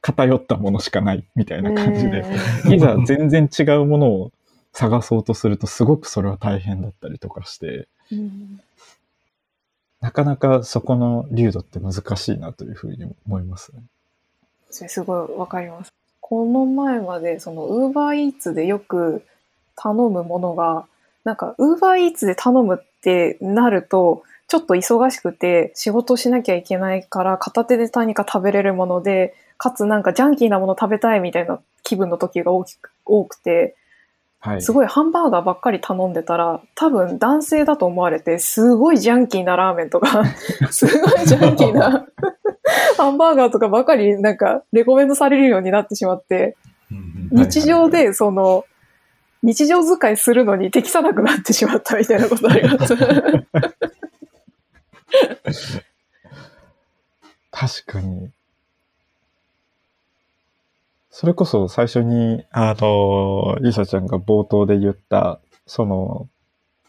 [0.02, 2.24] 偏ったものしかないみたいな感じで、
[2.70, 4.32] いざ全然違うものを
[4.76, 8.62] 探そうとするとすごくそれは大変だったりとかして、うん
[10.02, 13.82] なかなかそこの流度って難しいなというふうに思いますね。
[14.70, 15.92] それすごいわかります。
[16.22, 19.24] この前まで、その、ウーバーイーツでよく
[19.76, 20.86] 頼むものが、
[21.24, 33.76] なんか、ウーバーイーツで頼むってなると、ちょっと忙しくて仕事しなきゃいけないから片手で何か食べれるもので、かつなんかジャンキーなもの食べたいみたいな気分の時が大きく、多くて、
[34.46, 34.62] はい。
[34.62, 40.24] すごいハンバーガーばっかり頼んでたら、多分男性だと思われて、すごいジャンキーなラーメンとか、
[40.70, 42.06] すごいジャンキーな
[42.96, 46.56] ハンバーガーとかばかりなんかレコメンドされるようになってしまって、
[47.32, 48.66] 日常でその、
[49.42, 52.96] 日常使いするのに適さなくなってしまったみたいなことあります。
[57.50, 58.30] 確かに。
[61.18, 66.28] それこそ最初に、あの、リサちゃんが冒頭で言った、その、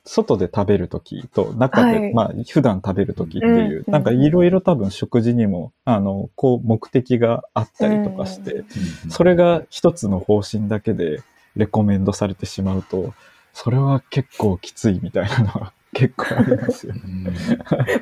[0.04, 2.12] 外で食べるときと中で、はい。
[2.12, 11.22] まあ普段食べるときっていう、うんなんかいろいろ多分食事にも、あの、こう目的があったりとかして、うんそれが一つの方針だけで
[11.54, 13.14] レコメンドされてしまうと、
[13.52, 16.94] それは結構きついみたいなのは 結構ありますよ。
[16.94, 17.00] ね。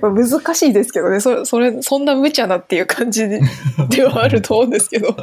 [0.00, 3.42] 難しいですけどね、それ、それ、そんな無茶なっていう感じで
[3.90, 5.14] ではあると思うんですけど。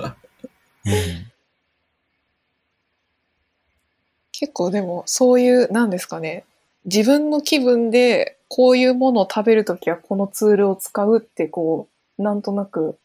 [4.31, 6.45] 結構でもそういうなんですかね
[6.85, 12.97] 自分の気分でこういうものを食べるときはこのツールを使うってこうなんとなく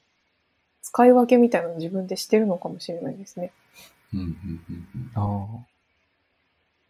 [0.83, 3.53] 使い分けみたいなのを自分でしてるのかもしれないですね。
[4.15, 5.77] うんうんうんうんああ。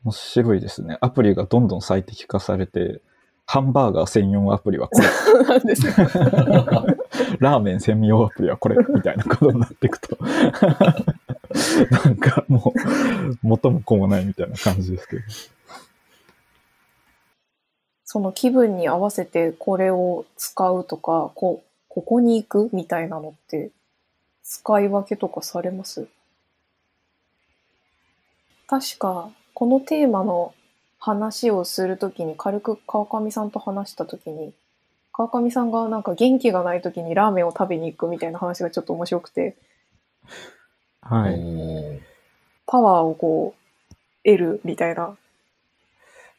[0.04, 0.98] 面白いですね。
[1.00, 3.00] アプリがどんどん最適化されて、
[3.46, 5.92] ハンバーガー専用アプリはこれ、そうなんですよ。
[7.38, 10.18] ラーメン専用アプリはこれ、みたいなことになっていくと。
[10.22, 15.22] なんかもう、元も子もないみたいな感じですけど。
[18.04, 23.72] その気分に合わせてこれを使うとかこうここに行くみたいなのって
[24.44, 26.06] 使い分けとかされます？
[28.68, 30.54] 確かこのテーマの
[31.06, 34.52] 話をするときに軽く川上さんと話したときに
[35.12, 39.56] 川上さんがなんか元気がないときにラーメンを食べに行くみたいな話がちょっと面白くて
[41.08, 42.00] はい。
[42.66, 45.16] パワーをこう得るみたいな。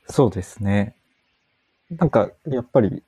[0.09, 0.95] そうですね。
[1.89, 3.01] なんか、やっぱり、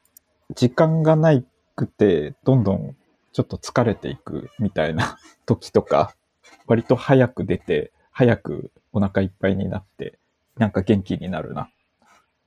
[0.55, 1.45] 時間がない
[1.75, 2.95] くて、どんどん
[3.33, 6.15] ちょっと疲れていくみたいな 時とか、
[6.65, 10.17] 割と早く出て、早くお腹いっぱいになって、
[10.59, 11.69] なんか元気になるな。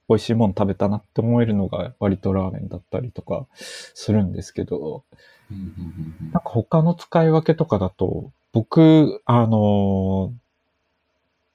[0.08, 5.04] 美味しいもの食べたなって思えるのが割とラーメンだったりとかするんですけど、
[5.50, 10.32] なんか他の使い分けとかだと、僕、あの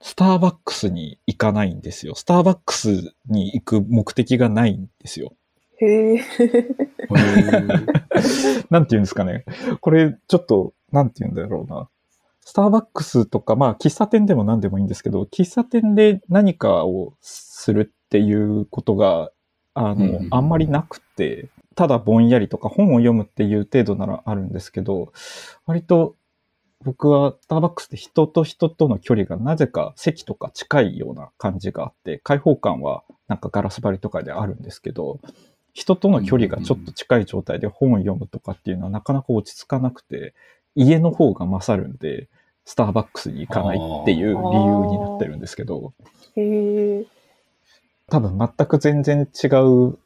[0.01, 2.15] スターバックスに行かないんですよ。
[2.15, 5.33] スターバックスに行く目的がないんですよ。
[5.79, 6.23] へえ。
[8.69, 9.45] なんて言うんですかね。
[9.81, 11.89] これ、ちょっと、なんて言うんだろうな。
[12.47, 19.31] スターバックスとか、まあ、喫茶店でも何でもいいんですけど、喫茶店で何かをするっていうことが、
[19.73, 25.11] あうんうんの、あんまりなくて、ただぼんやりとか本を読むっていう程度ならあるんですけど、
[25.65, 26.15] 割と
[26.85, 35.19] 僕はスターバックスって人と人との距離がなぜか席とか近いような感じがあって、開放感はなんかガラス張りとかであるんですけど、
[35.73, 40.33] 人との距離がちょっと近い状態で本を読むとかっていうのはなかなか落ち着かなくて、
[40.75, 42.29] 家の方が勝るんで、
[42.67, 45.93] スターバックスに行かないっていう理由になってるんですけど、
[46.35, 47.05] へえ。
[48.09, 49.97] 多分全く全然違う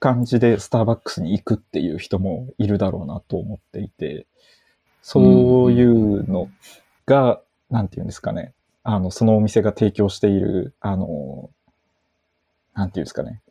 [0.00, 4.26] 感じでスターバックスに行くっていう人もいるだろうなと思っていて、
[5.00, 6.50] そういうの
[7.06, 8.52] が、なんていうんですかね、
[8.82, 11.50] あの、そのお店が提供している、あの、
[12.74, 13.42] なんていうんですかね、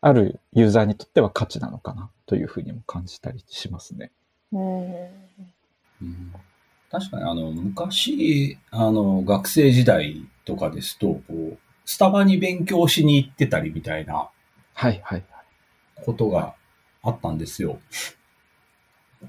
[0.00, 4.10] あるユーザーにとっては価値なのかなというふうにも感じたりしますね。
[4.52, 6.32] うん。
[6.92, 14.28] うん確かに、あの、昔、あの、学生時代とかですと、こう、スタバに勉強しに行ってたりみたいな
[14.74, 15.24] はいはい。
[16.04, 16.54] ことが
[17.02, 17.78] あったんですよ。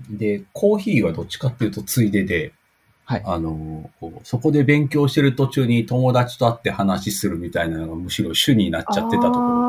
[0.10, 2.54] で、コーヒーはどっちかっていうとついでで、
[3.04, 9.61] はいあの、こうそこで勉強してる途中に友達と会って話するみたいなのがむしろ主になっちゃってたところ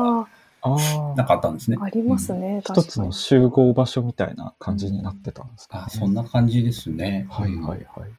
[1.15, 1.85] なかったんですねあ、。
[1.85, 2.59] ありますね。
[2.59, 7.27] 一確かにつの集合場所みたいな感じになってたんですか、ねあそんな感じですね。
[7.29, 8.11] はいはいはい。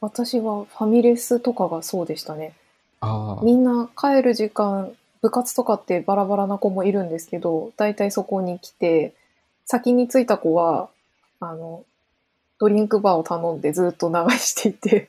[0.00, 2.54] 私はファミレスとかがそうでしたね。
[3.00, 3.44] ああ。
[3.44, 9.14] みんな帰る時間、部活とかってバラバラな子もいるんですけど、大体そこに来て、
[9.64, 10.88] 先に着いた子は、
[11.40, 11.84] あの、
[12.58, 15.08] ドリンクバーを頼んでずっと流していて、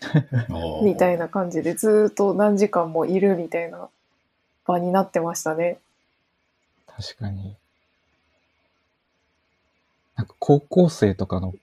[0.84, 1.24] みたいな。
[1.24, 3.88] な感じでずっと何時間もいるみたいな
[4.64, 5.78] 場になってましたね。
[7.00, 7.56] 確かに。
[10.16, 11.54] なんか高校生とかの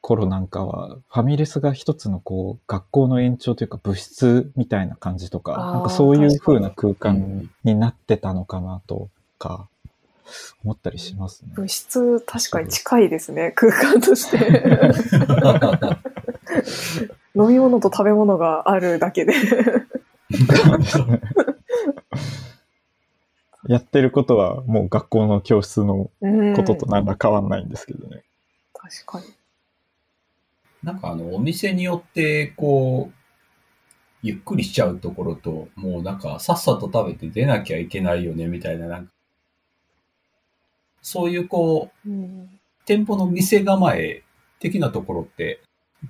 [0.00, 9.08] 頃なんかは、ファミレスが一つのこう、学校の延長というか部室みたいな感じとか、なんかそういう風な空う間んになってたのかなと
[9.38, 9.68] か、
[10.62, 11.52] 思ったりしますね。
[11.56, 14.38] 物質確かに近いですね、空間として。
[17.34, 19.34] 飲み物と食べ物があるだけで。
[23.68, 28.24] やってることはもう学校の教室のうんことと何ら変わんないんですけどね。
[28.72, 29.26] 確かに。
[30.82, 33.14] なんかあの、お店によって、こう、
[34.22, 39.12] ゆっくりしちゃうところと、もうなんか、さっさと食べて出なきゃいけないよね、みたいな、なんか、
[41.02, 42.50] そういうこう、うん
[42.86, 44.22] 店舗の店構え
[44.60, 45.60] 的なところって、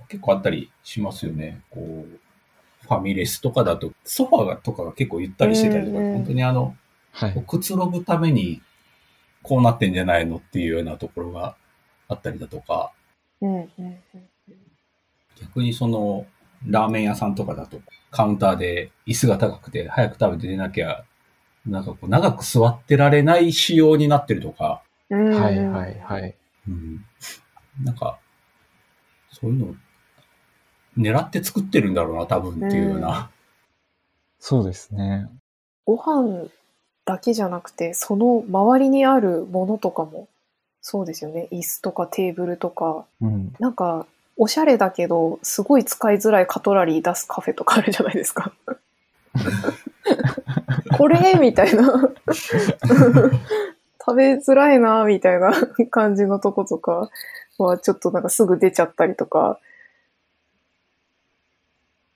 [0.07, 1.61] 結構あったりしますよね。
[1.71, 6.77] こう、ファミレスとかだと、ソファーがとかが結構ゆったりしてたりとか、うんうん本当にあの、
[7.19, 7.45] はい。
[7.45, 8.62] くつろぐために、
[9.43, 11.57] こうなってんじゃないのっていうようなところが
[12.07, 12.93] あったりだとか、
[13.41, 13.99] うんうんうん
[15.41, 16.27] 逆にその、
[16.66, 21.05] ラーメン屋さんとかだと、カウンターで椅子が高くて、早く食べて出なきゃ、
[21.64, 26.35] なんかこう、長く座ってられない仕様になってるとか、うんはいはいはい。
[26.66, 27.05] うん、
[27.85, 28.19] なんか、
[29.31, 29.75] そういうのを
[30.97, 33.31] 狙って作ってるんだろうな、多分っていうような。
[34.41, 35.29] そうですね。
[35.85, 36.49] ご飯
[37.09, 40.29] だけじゃなくて、その周りにあるものとかも、
[40.83, 41.49] そうですよね。
[41.51, 43.55] 椅子とかテーブルとか、うん。
[43.59, 44.05] なんか、
[44.37, 48.53] おしゃれだけど、すごい使いづらいカトラリー出すカフェとかあるじゃないですか。
[50.99, 51.39] これ？
[51.41, 52.11] みたいな。
[54.01, 55.51] 食べづらいな、みたいな
[55.91, 57.11] 感じのとことか
[57.57, 59.59] は、ちょっとなんかすぐ出ちゃったりとか。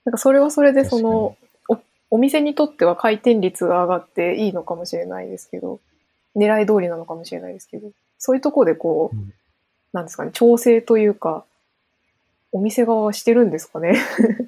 [0.05, 1.35] なんかそれはそれでその、
[2.13, 5.79] おお店にとっては回転率が上がっていいのかもしれないですけど、
[6.35, 7.89] 狙い通りなのかもしれないですけど、
[8.19, 9.33] そういうところでこう、うん
[9.93, 11.45] なんですかね、調整というか、
[12.51, 13.95] お店側はしてるんですかね？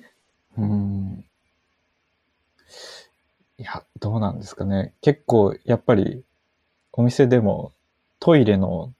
[0.57, 1.23] うん。
[3.59, 4.93] いや、どうなんですかね。
[5.01, 6.23] 結構、やっぱり、
[6.93, 7.73] お店でも
[8.19, 8.91] トイレの、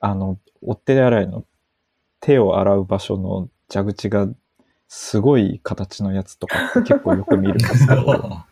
[0.00, 1.44] あの、お手洗いの
[2.20, 4.28] 手を洗う場所の蛇口が
[4.98, 8.44] すごい形のやつとかって結構よく見るんですけど、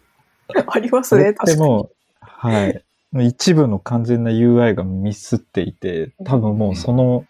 [0.68, 1.58] ありますね、確かに。
[1.58, 1.90] もう、
[2.20, 2.84] はい。
[3.20, 7.24] 一部の完全な UI がミスっていて、多分もうその、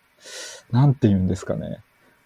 [0.72, 1.78] なんて言うんですかね。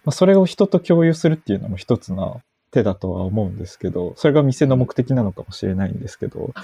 [0.03, 6.55] まあ、それを人と共有するっていうのも一つの手だとは思うんですけど、それが店の目的なのかもしれないんですけど、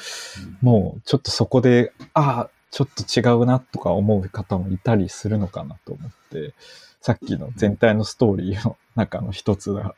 [0.64, 6.56] もうちょっとそこで、ああ、ちょっと違うなとか思う方もいたりするのかなと思って、
[7.00, 9.94] さっきの全体のストーリーの中の一つが、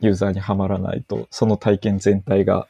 [0.00, 2.68] ユーザーにはまらないと、その体験全体が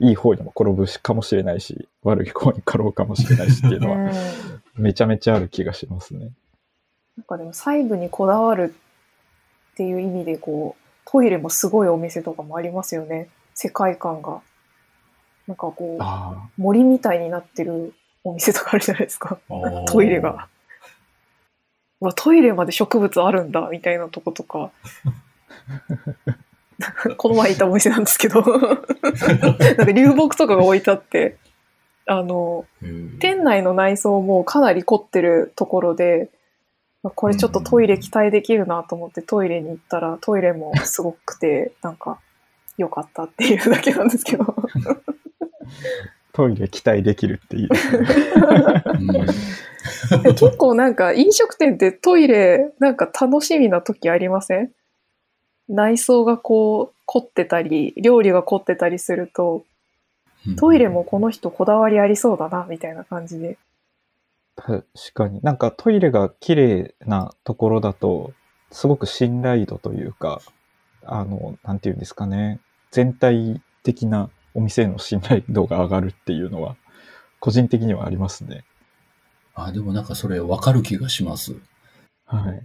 [0.00, 4.12] いい方にも転ぶしかもしれないし、悪い方に転ぶかもしれないしっていうのうんは、
[4.74, 6.30] めちゃめちゃある気がしますね。
[7.16, 8.74] なんかでも細部にこだわる
[9.72, 13.28] っていう意味でこうトイレもすごいお店とかもありますよね。
[13.54, 14.40] 世界観が。
[15.46, 17.94] なんかこうあ森みたいになってる
[18.24, 19.38] お店とかあるじゃないですか。
[19.86, 20.48] トイレが。
[22.00, 24.70] うわトイレまで植物あるんだみたいなとことか
[27.16, 28.42] この前行ったお店なんですけど。
[28.42, 31.36] なんか流木とかが置いてあって。
[32.08, 36.30] あのうん店内の内装もかなり凝ってるところで、
[37.02, 42.20] まあこれちょっとトイレ期待できるなと思ってトイレに行ったらトイレもすごくて、なんか
[42.76, 44.44] 良かったっていうだけなんですけど。
[44.44, 44.54] あ、
[46.32, 48.06] トイレ期待できるっていい ですね。
[49.00, 49.26] うん
[50.34, 54.70] 結構なんか飲食店ってトイレなんか楽しみな時ありません？
[55.68, 59.64] 内装がこう凝ってたり、料理が凝ってたりすると、
[60.58, 63.58] トイレもこの人こだわりありそうだなみたいな感じで。
[64.54, 65.40] 確かに。
[65.42, 68.32] なんかトイレが綺麗なところだと、
[68.70, 70.40] すごく信頼度というか、
[71.04, 72.60] あの、なんていうんですかね。
[72.90, 76.76] 全体的なお店への信頼度が上がるっていうのは、
[77.40, 78.64] 個人的にはありますね。
[79.54, 81.56] あ、でもなんかそれわかる気がします。
[82.24, 82.62] はい。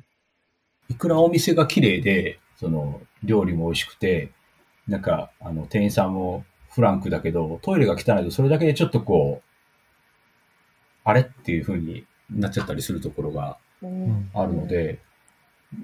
[0.89, 4.31] いくらお店が綺麗で、その、料理も美味しくて、
[4.87, 9.49] なんか、あの、店員さんもフランクだけど、トイレが汚いとそれだけでちょっとこう、
[11.03, 13.57] あれっていう風になっちゃったりするところが
[14.35, 14.99] あるので、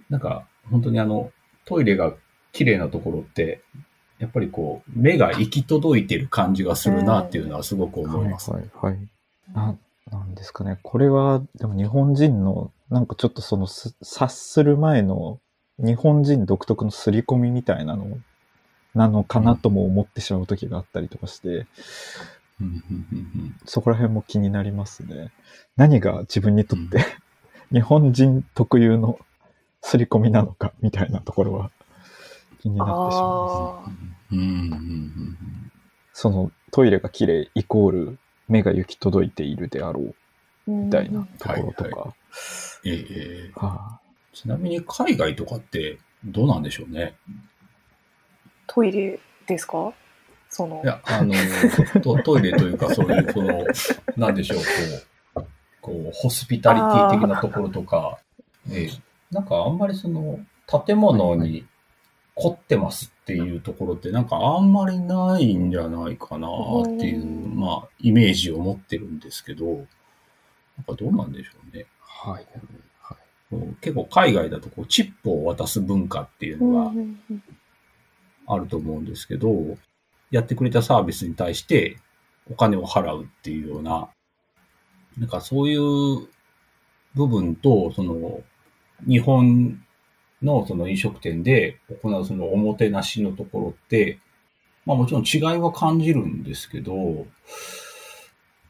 [0.07, 1.31] なんか、本当にあの、
[1.65, 2.13] トイレが
[2.51, 3.63] 綺麗なところって、
[4.19, 8.51] やっぱりこう、目が行き届いてる感じがするなっていうのはすごく思います。
[8.51, 9.09] はいはいはい。
[9.51, 9.77] な
[10.11, 10.77] なんですかね。
[10.83, 15.39] これは、でも日本人のなんかちょっとその察する前の
[15.79, 18.19] 日本人独特の刷り込みみたいなの
[18.95, 21.67] なのかなとも思ってしまう時があったりとかして、
[23.65, 25.31] そこら辺も気になりますね。
[25.75, 27.05] 何が自分にとって、
[27.71, 29.19] 日本人特有の
[29.81, 31.71] 刷り込みなのかみたいなところは
[32.59, 33.57] 気になってしまいます。
[33.57, 33.91] あ
[34.31, 34.39] うん。
[34.39, 34.41] うん。
[34.41, 34.71] うん。
[34.71, 35.37] うん。
[36.13, 40.13] そのトイレが綺麗イコール目が行き届いているであろうあ。
[40.65, 41.95] みみたいなところとか。
[42.01, 42.13] は
[42.83, 42.95] えええ
[43.49, 43.51] え。
[43.55, 43.99] あ
[44.41, 47.15] ちなみに海外とかってどうなんでしょうね。
[48.67, 49.91] トイレですか？
[50.49, 50.87] そのい。
[50.87, 51.33] や、あの、
[52.01, 53.65] トトイレというか、そういう、その、
[54.15, 54.59] なんでしょう、
[55.33, 55.47] こう、
[55.81, 58.19] こう、ホスピタリティ的なところとか、
[58.71, 58.89] ええ
[59.31, 60.39] なんかあんまりその、
[60.85, 61.65] 建物に
[62.35, 69.87] 凝ってますっていうところって、なんかあんまりないんじゃないかなっていう、うんまあ、イメージを持ってるんですけど、なんか
[70.95, 71.87] どうなんでしょうね。
[71.99, 72.45] はい。
[73.81, 76.91] 結構海外だとこうチップを渡す文化っていうのが
[78.47, 79.77] あると思うんですけど、
[80.31, 81.97] やってくれたサービスに対して
[82.51, 84.09] お金を払うっていうような、
[85.17, 86.27] なんかそういう
[87.15, 88.41] 部分と、その、
[89.07, 89.81] 日本
[90.41, 94.19] のその飲食店で行うそのおもてなしのところって、
[94.85, 97.25] まあもちろん違いは感じるんですけど、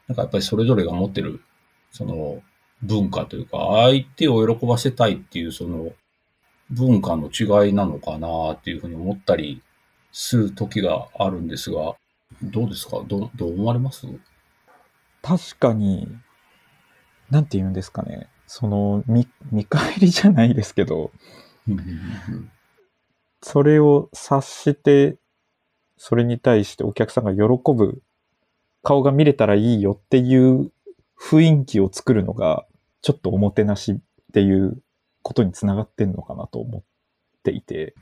[0.06, 1.42] なんかやっぱりそれぞれが持ってる、
[1.90, 2.42] その
[2.82, 5.90] 文化というか、相手を喜ばせたいっていうその
[6.70, 9.62] 文化の違いなのかなっていうふうに思ったり
[10.12, 11.96] する時があるんですが、
[12.42, 13.02] どうですか？
[13.06, 14.06] どうどう思われます？
[15.22, 16.08] 確かに、
[17.30, 18.28] なんて言うんですかね。
[18.46, 21.10] その、見、見返りじゃないですけど、
[23.42, 25.16] それを察して、
[25.96, 27.40] それに対してお客さんが喜
[27.74, 28.02] ぶ
[28.82, 30.70] 顔が見れたらいいよっていう
[31.20, 32.64] 雰囲気を作るのが、
[33.02, 33.96] ちょっとおもてなしっ
[34.32, 34.82] ていう
[35.22, 36.82] ことにつながってんのかなと思っ
[37.42, 37.94] ていて、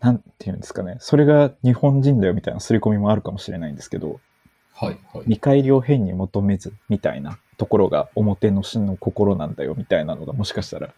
[0.00, 0.96] なんて言うんですかね。
[0.98, 4.20] それが日本人だよみたいな刷り込みもあるかもしれないんですけど、
[4.74, 5.24] はい、はい。
[5.26, 10.94] 見返りを変に求めずみたいなところが表の真の心なんだよみたいなのがもしかしたら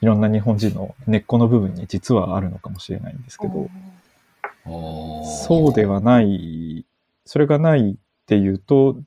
[0.00, 3.70] いろんな日本人の根っこの部分に実はあるのかもしれないんですけど、
[4.66, 6.84] そうではない、
[7.24, 7.94] それがないっ
[8.26, 9.04] ていうと、も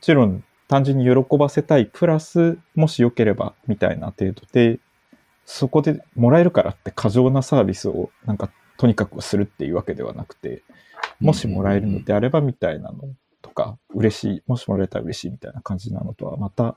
[0.00, 4.80] ちろん単純に喜ばせたい、プラス、もし良ければみたいな程度で、
[5.44, 10.62] そこでもらえるからって過剰なサービスをなんかとにかくするっていうわけではなくて、
[11.20, 12.96] もしもらえるのであればみたいなの
[13.42, 16.76] とか、嬉しい、もしもらえたら嬉しいみたいな感じなのとは、また、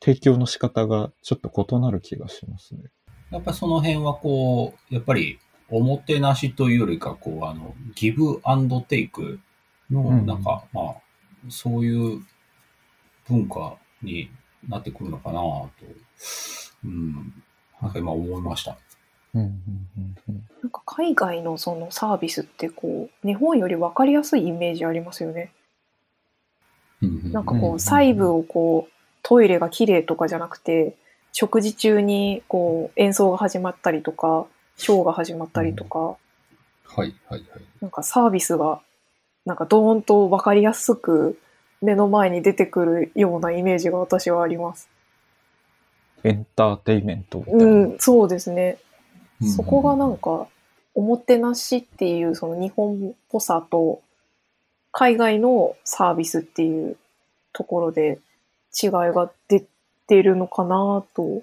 [0.00, 2.82] 提供の仕方がちょっと異なる気がしますね。
[3.30, 5.38] やっぱりその辺はこう、やっぱり
[5.70, 9.40] おもてなしというよりか、こう、あの、ギブアンドテイク
[9.90, 10.94] の、うんなんか、まあ、
[11.48, 12.22] そういう
[13.28, 14.30] 文化に
[14.68, 15.70] なってくるのかなと、
[16.84, 17.32] うん、
[17.80, 18.76] なんか今思いました。
[19.34, 19.50] うんうん
[19.98, 20.48] うんうん。
[20.62, 25.52] なんか海外のそのサービスってこう日本より分かりやすいイメージありますよね。
[27.02, 30.96] なんかこうんう細部をこうトイレが綺麗とかじゃなくて
[31.32, 34.46] 食事中にこう演奏が始まったりとか
[34.76, 36.16] ショーが始まったりとか、はい、
[36.96, 37.42] はい、はい。
[37.80, 38.80] なんかサービスが
[39.44, 41.38] なんかドーンと分かりやすく
[41.82, 44.88] 目の前に出てくるようなイメージが私はあります。
[46.24, 47.64] エンターテイメントみたいな。
[47.64, 48.78] うん、そうですね。
[49.40, 50.48] うんそこがなんか、
[50.94, 54.00] おもてなしっていうその日本っぽさと、
[54.92, 56.96] 海外のサービスっていう
[57.52, 58.18] ところで
[58.82, 59.62] 違いが出
[60.06, 61.42] てるのかなと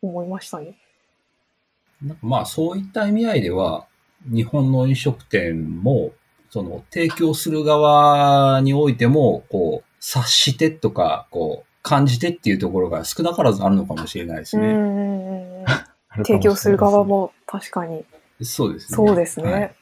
[0.00, 0.78] 思いましたね。
[2.02, 3.86] なんかまあそういった意味合いでは、
[4.26, 6.12] 日本の飲食店も、
[6.54, 15.64] その提供する側においても、こう、察してとか、こう、感じてっていうところが少なからずあるのかもしれないですね。
[16.24, 17.02] 提供する側。
[17.02, 18.04] も確かに
[18.40, 18.96] そうですね。
[18.96, 19.52] そうですね。
[19.52, 19.74] はい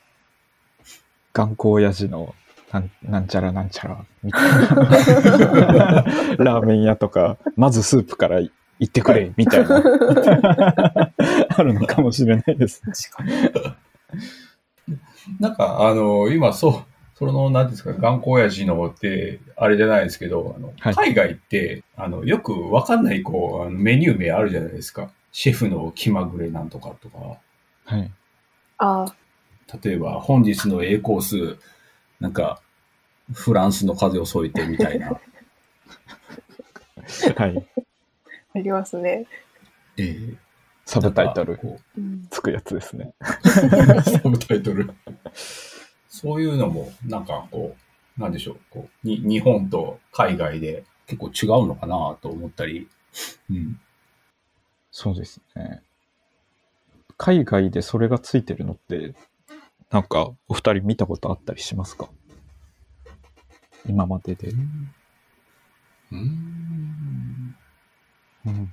[1.35, 2.35] 頑固親父の
[2.73, 4.59] なんなんちゃらなんちゃらみたいな。
[6.39, 8.51] ラーメン屋とか、まずスープから行
[8.85, 9.77] ってくれみたいな。
[11.57, 12.83] あるのかもしれないです。
[13.11, 13.75] 確かに。
[15.41, 25.11] なんか、あの、今、そう、その、なんていうんですか、頑固親父のって、あれじゃないですけど、あの、はい海外って、あの、よくわかんない、こう、あのメニュー名あるじゃないですか。
[25.31, 27.39] シェフの気まぐれなんとかとか。
[27.85, 28.11] はい。
[28.79, 29.15] ああ、
[29.83, 31.59] 例えば、本日の A コース、
[32.21, 32.61] なんか、
[33.33, 35.09] フランスの風を添えてみたいな。
[37.37, 37.67] はい。
[38.55, 39.27] ありますね。
[39.97, 40.37] えー
[40.93, 41.59] サブタイトル
[42.29, 43.15] つくやつですね。
[43.19, 43.25] う
[44.05, 44.93] サブタイトル。
[46.07, 47.75] そういうのも、なんかこ
[48.19, 52.89] う、なんでしょう、こうに日本と海外で結構違うのかなと思ったり。
[53.51, 53.81] うん。
[54.91, 55.83] そうですね。
[57.17, 59.15] 海外でそれがついてるのって、
[59.91, 62.11] なんかお二人見たことあったりしますか？
[63.87, 64.53] 今までで。
[66.11, 67.57] うん。
[68.45, 68.73] うん。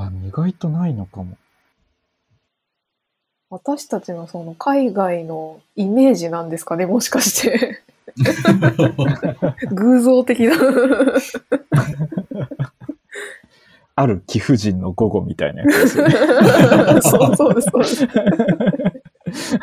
[0.00, 1.36] あ、意外とないのかも。
[3.50, 7.82] 私たちのその海外のイメージなんですかね、もしかして。
[9.72, 10.54] 偶像的な。
[13.96, 16.14] ある貴婦人の午後みたいなやつですよね。
[17.02, 19.58] そうそうです、そうです。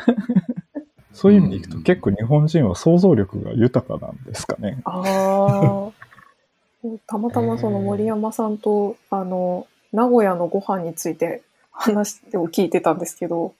[1.13, 4.79] そういう意味でいくと結構日本人は想像力が豊かなんですかね。
[4.83, 5.91] ああ。
[7.07, 13.53] たまたまその森山さんと、あの、名古屋のご飯について話を聞いてたんですけど、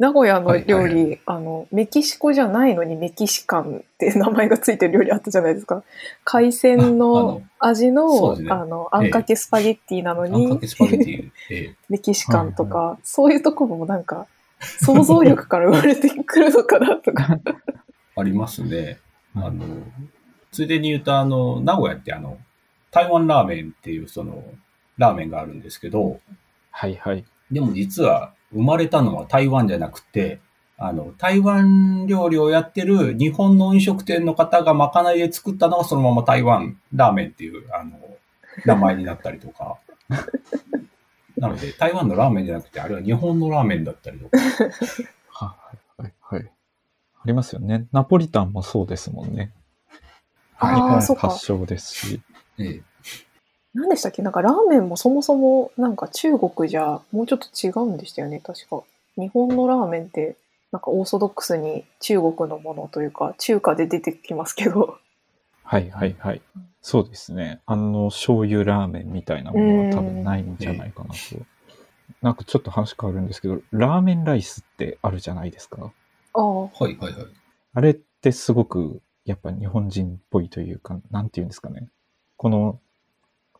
[0.00, 5.82] 名古屋の料理、はいはいはあの、メキシコじゃないのにメキシカンって名前がついてる料理あったじゃないですか。
[6.24, 11.30] 海鮮ああのの味の、そうですねあの、あんかけスパゲッティなのに、かけスパゲティ。
[11.50, 14.26] えメキシカンとか、はそういうところもなんか、
[14.58, 17.38] 想像力から生まれてくるのかなとか。
[17.46, 17.52] え
[18.16, 18.98] ありますね。
[19.34, 19.64] あの、
[20.50, 22.38] ついでに言うと、あの、名古屋ってあの、
[22.90, 24.42] 台湾ラーメンっていうその、
[25.00, 26.20] ラーメンがあるんですけど、
[26.70, 27.24] はいはい。
[27.50, 30.40] でも実は生まれたのは台湾じゃなくて、
[30.76, 37.98] あの、台湾料理をやってる日本の飲食店の方がまかないで作ったのがそのまま台湾ラーメンっていう、あの、
[38.66, 39.78] 名前になったりとか。
[41.38, 44.38] なので、台湾のラーメンじゃなくて、あれは日本のラーメンだったりとか。
[45.30, 45.56] は
[45.98, 46.50] いはいはい。
[47.22, 47.86] ありますよね。
[47.92, 49.54] ナポリタンもそうですもんね。
[50.60, 52.20] 日本そっか発祥ですし。
[52.58, 52.89] ええ
[53.74, 54.22] 何でしたっけ？
[54.22, 58.82] なんかラーメンもそもそもなんか中国じゃもうちょっと違うんでしたよね確か。
[59.16, 60.36] 日本のラーメンって
[60.72, 64.98] なんかオーソドックスに中国のものというか中華で出てきますけど。
[65.64, 66.42] はいはいはい。
[66.82, 67.60] そうですね。
[67.66, 71.16] あの、醤油ラーメンみたいなものは多分ないんじゃないかなと。
[72.22, 75.92] なんかちょっと話変わるんですけど、ラーメンライスってあるじゃないですか？
[76.34, 76.60] ああ。
[76.62, 77.12] はいはいはい。
[77.74, 81.88] あれってすごくやっぱ日本人っぽいというか、なんていうんですかね。
[82.36, 82.80] この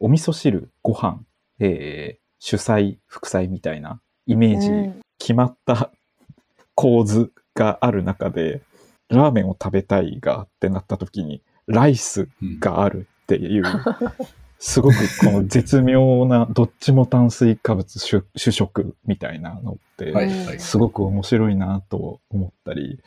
[0.01, 1.21] お味噌汁、ご飯、
[1.61, 5.91] えー主菜、副菜みたいなイメージ、うん決まった
[6.75, 8.63] 構図がある中で、
[9.11, 13.65] ラーメンを食べたいがってなった時に、ライスうんがあるっていう、
[14.59, 20.59] すごくこの絶妙な どっちも炭水化物主主食みたいなのって。
[20.59, 23.03] すごく面白いなと思ったり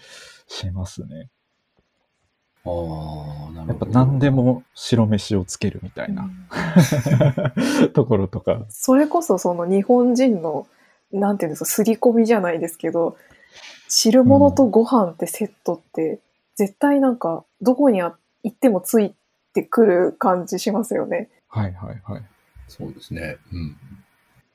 [0.48, 1.32] しますね。
[2.66, 2.70] あ
[3.50, 3.68] あ、なるほど。
[3.68, 6.30] やっぱ何でも白飯をつけるみたいな
[7.94, 8.66] ところとか。
[8.70, 10.68] それこそその日本人の
[11.12, 13.18] なんていうんですか刷り込みじゃないですけど
[13.88, 16.20] 汁物とご飯ってセットって
[16.56, 19.14] 絶対なんかどこにあ行ってもつい
[19.54, 21.30] てくる感じしますよね。
[21.50, 22.24] はいはいはい。
[22.68, 23.38] そうですね。
[23.52, 23.78] うん。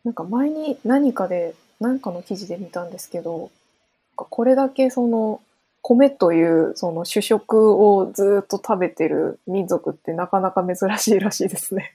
[0.05, 3.51] なんか前に何かで何かの記事で見たんですけど
[4.17, 5.41] これだけその
[5.89, 11.95] 米というその主食をずっと食べてる民族ってなかなか珍しいらしいですね。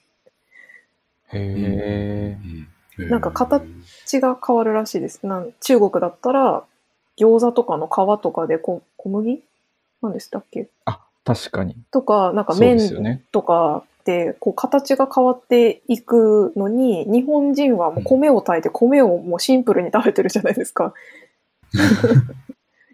[1.32, 2.36] へえ。
[2.98, 3.08] うん。
[3.08, 3.64] なんか形
[4.06, 5.24] 形が変わるらしいです。
[5.24, 6.64] なん中国だったら
[7.16, 7.90] 餃子とかの皮
[8.20, 9.44] とかでこ小麦？
[10.02, 10.68] なんでしたっけ？
[10.86, 11.76] あ、確かに。
[11.92, 13.22] とかなんか麺すよね。
[13.30, 20.92] とかでこう形が変わっていくのに日本人はもう米を炊いて米をもうシンプルに食べてるじゃないですか。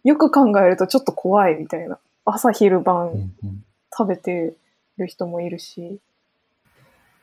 [0.04, 1.98] よく考えるとちょっと怖いみたいな。
[2.24, 3.32] 朝昼う晩
[3.96, 4.54] 食べて
[4.98, 6.00] る人もいるし。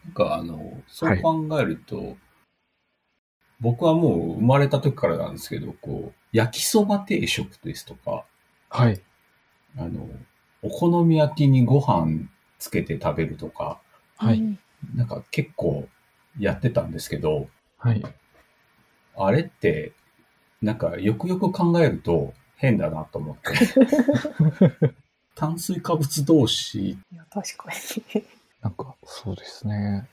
[0.05, 2.17] なんかあの、そう考えると、
[3.59, 8.25] 僕はもう生まれた時からなんですけど、こう、焼きそば定食ですとか、
[8.69, 9.01] はい。
[9.77, 10.07] あの、
[10.61, 13.79] お好み焼きにご飯つけて食べるとか、
[14.17, 14.39] はい。
[14.39, 14.59] うん
[14.95, 15.87] なんか結構
[16.37, 18.03] やってたんですけど、はい。
[19.15, 19.93] あれって、
[20.61, 24.93] なんかよくよく考えると変だなと思って。
[25.35, 27.69] 炭水化物同士、いや確か
[28.15, 28.23] に。
[28.61, 30.07] なんか、そうですね。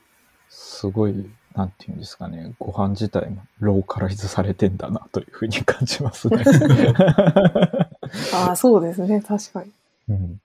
[0.49, 2.53] すごい、なんていうんですかね。
[2.59, 6.43] ご飯自体もローカライズされてんだなというふうに感じますね。
[8.33, 9.19] ああ、そうですね。
[9.21, 9.71] 確かに。
[10.09, 10.41] うん、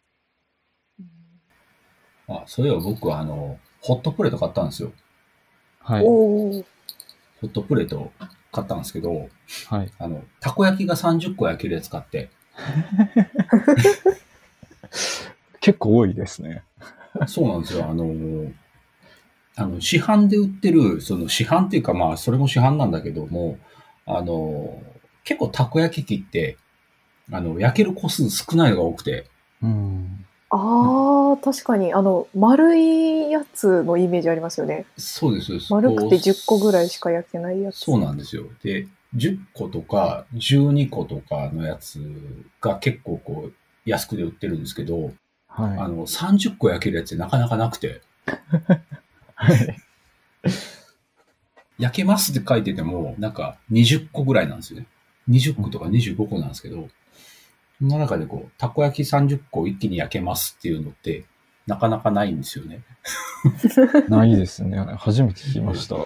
[2.29, 4.93] あ、そういえば僕はあの、ホットプレート買ったんですよ。
[5.81, 6.05] はい。
[6.05, 6.53] おお。
[7.43, 8.11] ホットプレート
[8.53, 9.29] 買ったんですけど、
[9.69, 9.93] はい。
[9.99, 12.31] あの、たこ焼きが30個焼けるやつ買って、
[15.61, 16.65] 結構多いですね。
[17.27, 17.87] そうなんですよ。
[17.89, 18.53] あの、
[19.57, 23.59] あの、市販で売ってる、その市販っていうかまあ、それも市販なんだけども、
[24.07, 24.83] あの、
[25.25, 26.57] 結構たこ焼き器って、
[27.31, 29.27] あの、焼ける個数少ないのが多くて、
[29.63, 30.25] うん。
[30.51, 34.85] ああ、確かに、あの、丸いやつのイメージありますよね。
[34.97, 35.73] そうです、そうです。
[35.73, 37.77] 丸くてこう10個ぐらいしか焼けないやつ。
[37.79, 38.45] そうなんですよ。
[38.63, 42.01] で、10個とか12個とかのやつ
[42.61, 43.53] が結構こう、
[43.85, 45.13] 安くで売ってるんですけど、
[45.49, 45.79] あはい。
[45.89, 48.03] の、30個焼けるやつってなかなかなくて、
[49.35, 49.77] はい。
[51.79, 54.87] 焼けますって書いてても、なんか20個ぐらいなんですよね。
[55.29, 56.89] 20個とか25個なんですけど、
[57.81, 61.25] その中でこう、たこ焼き30個一気に焼けますっていうのって、
[61.67, 62.83] なかなかないんですよね。
[64.09, 64.77] ないですね。
[64.99, 65.97] 初めて聞きました。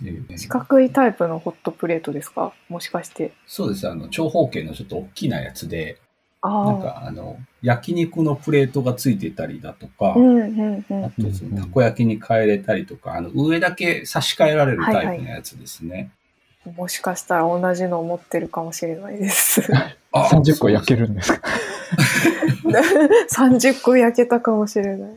[0.00, 2.54] で四角いタイプのホットプレートですか？
[2.68, 3.32] もしかして。
[3.46, 3.88] そうです。
[3.88, 5.98] あの、長方形のちょっと大きなやつで、
[6.40, 6.72] ああ。
[6.72, 11.04] なんかあの、焼肉のプレートがついてたりだとか、うんうんうん。
[11.04, 16.10] あとそのたこ焼きに変えれたりとか、あの、上だけ差し替えられるタイプのやつですね。
[16.64, 19.62] もしかしたら同じのを持ってるかもしれないです。
[20.12, 21.48] あ30個焼けるんですか
[23.32, 25.10] ？30個焼けたかもしれない。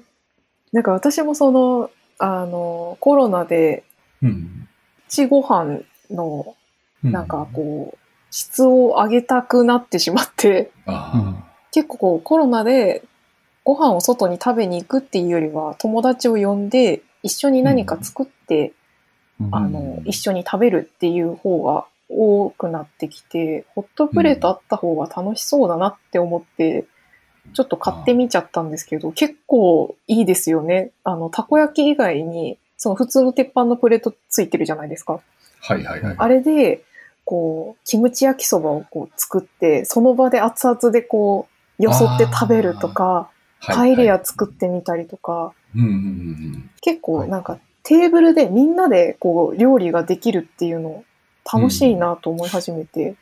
[0.71, 3.83] なんか私もその、あの、コロナで、
[4.21, 4.67] うん。
[5.09, 6.55] ちご飯の、
[7.03, 7.97] うなんかこう、
[8.31, 13.03] 質を上げたくなってしまって、あ結構こうコロナで
[13.63, 18.73] ご飯を外に食べに行くっていうよりは友達を呼んで一緒に何か作って、
[19.51, 26.85] あの一緒に食べるっていう方が多くなってきてホットプレートあった方が楽しそうだなって思って、
[27.53, 30.91] ちょっと買ってみちゃったんですけど結構いいですよね。
[31.03, 35.19] あのたこ焼き以外にその普通の鉄板のプレートついてるじゃないですか。
[35.67, 35.73] あ。
[35.73, 36.15] はいはいはい。
[36.17, 36.83] あれで
[37.25, 41.47] こうキムチ焼きそばをこう作ってその場で熱々でこ
[41.79, 43.29] うよそって食べるとか
[43.61, 45.53] パはいエリア作ってみたりとか、
[46.81, 51.03] 結構なんかテーブルでみんなでこう料理ができるっていうの
[51.51, 53.15] 楽しいなと思い始めて。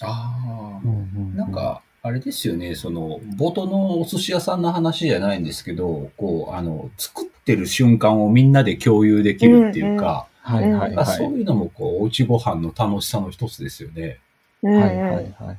[0.00, 0.94] あうんあ。
[1.16, 11.06] うんなんか、あれですよね、その、冒頭のお寿司屋さんの話じゃないんですけど、こう、あの、作ってる瞬間をみんなで共有できるっていうか、はいはい。
[11.06, 14.18] そういうのも、こう、おうちご飯の楽しさの一つですよね。
[14.62, 15.58] うんうんはいはいはい。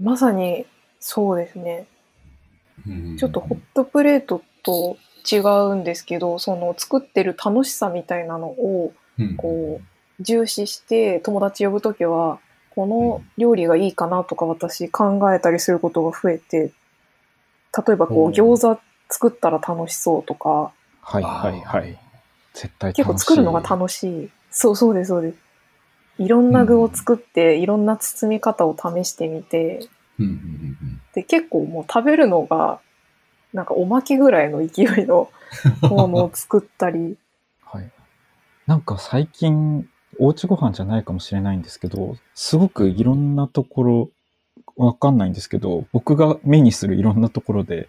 [0.00, 0.66] まさに
[1.00, 1.86] そうですね。
[2.86, 4.96] うんちょっとホットプレートと
[5.30, 12.38] 違うんですけど、その作ってる楽しさみたいなのをうんこう重視して友達呼ぶときは、
[12.70, 16.72] この料理がいいかなとか私考えたりすることが増えて、
[17.76, 21.98] 例えばこう餃子作ったら楽しそうとか、はいはいはい。
[22.54, 24.30] 絶対楽しい結構作るのが楽しい。
[24.50, 25.38] そうそうです、そうです。
[26.18, 29.86] いろんな具を作って、いろんな包み方を試してみて、
[30.18, 32.80] うんうんうんで、結構もう食べるのが、
[33.52, 35.30] なんかおまけぐらいの勢いの
[35.82, 37.16] ものを作ったり。
[37.64, 37.90] はい。
[38.66, 39.88] なんか最近、
[40.18, 44.10] おうちご飯じゃないかもしれないんですけど、すごくいろんなところ、
[44.76, 47.88] わかんないんですけど、僕が目にするいろんなところで、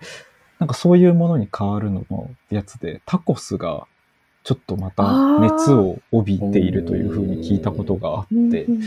[0.60, 3.88] なんかそういうものに変わるののやつで、タコスが
[4.43, 8.82] ちょっとまた熱を帯びているというふうに聞いたことがあって、うん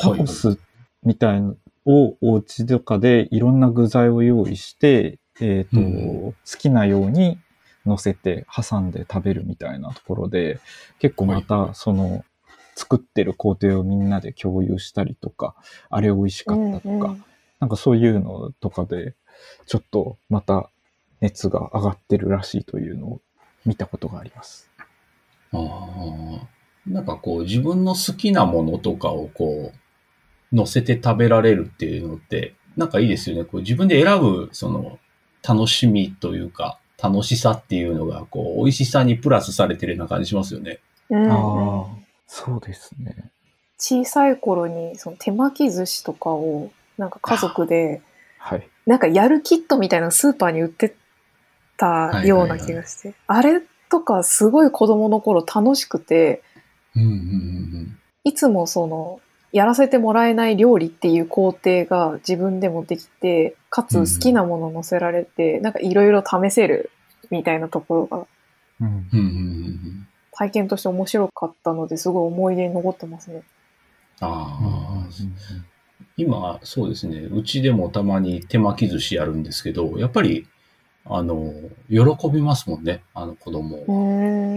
[0.00, 0.58] タコス
[1.04, 7.38] みたいのをお家とかでいろんな具材を用意して、えっ、と、うん好きなように
[7.86, 10.60] 乗せて挟んで食べるみたいなところで、
[10.98, 12.24] 結構まはいたその
[12.74, 15.54] 作ってる工程をみんなで共有したりとか、
[15.90, 17.24] あれ美味しかったとか、うんうん
[17.62, 19.14] なんかそういうのとかで、
[19.66, 20.68] ちょっとまた
[21.20, 23.20] 熱が上がってるらしいというのを
[23.64, 24.68] 見たことがあります。
[25.52, 26.48] ああ。
[26.88, 33.44] なんかこう、自分の好きなものとかをこう、乗せて食べられるっていうのって、なんかいいですよね。
[33.44, 34.98] こう自分で選ぶ、その、
[35.46, 40.78] 楽しみというか、楽しさっていうのが、こう、美味しさにプラスされてるような感じしますよね。
[41.10, 41.86] うんうんああ、
[42.26, 43.30] そうですね。
[43.78, 48.00] 小さい頃にその手巻き寿司とかをなんか家族で
[48.38, 48.68] はい。
[48.86, 50.94] なんかやるキットみたいなのスーパーに売って
[51.76, 56.42] たような気がして、あれとかすごい子供の頃楽しくて
[56.96, 59.20] うんうんうんいつもその
[59.52, 66.90] やらせてもらえない料理っていう工程が自分でもできてかつ好きなもの乗せられて、なんかいろいろ試せる
[67.30, 68.26] みたいなところが
[68.80, 69.08] うんうん。
[69.12, 73.42] うんうんうん体験として面白かったのですごい思い出に残ってますね。
[74.20, 75.08] あうんうんあ、
[76.16, 77.18] 今、そうですね。
[77.20, 80.46] うちでもたまに手巻き寿司やるんですけど、やっぱり、
[81.04, 81.52] あの、
[81.88, 83.84] 喜びますもんね、あの子供。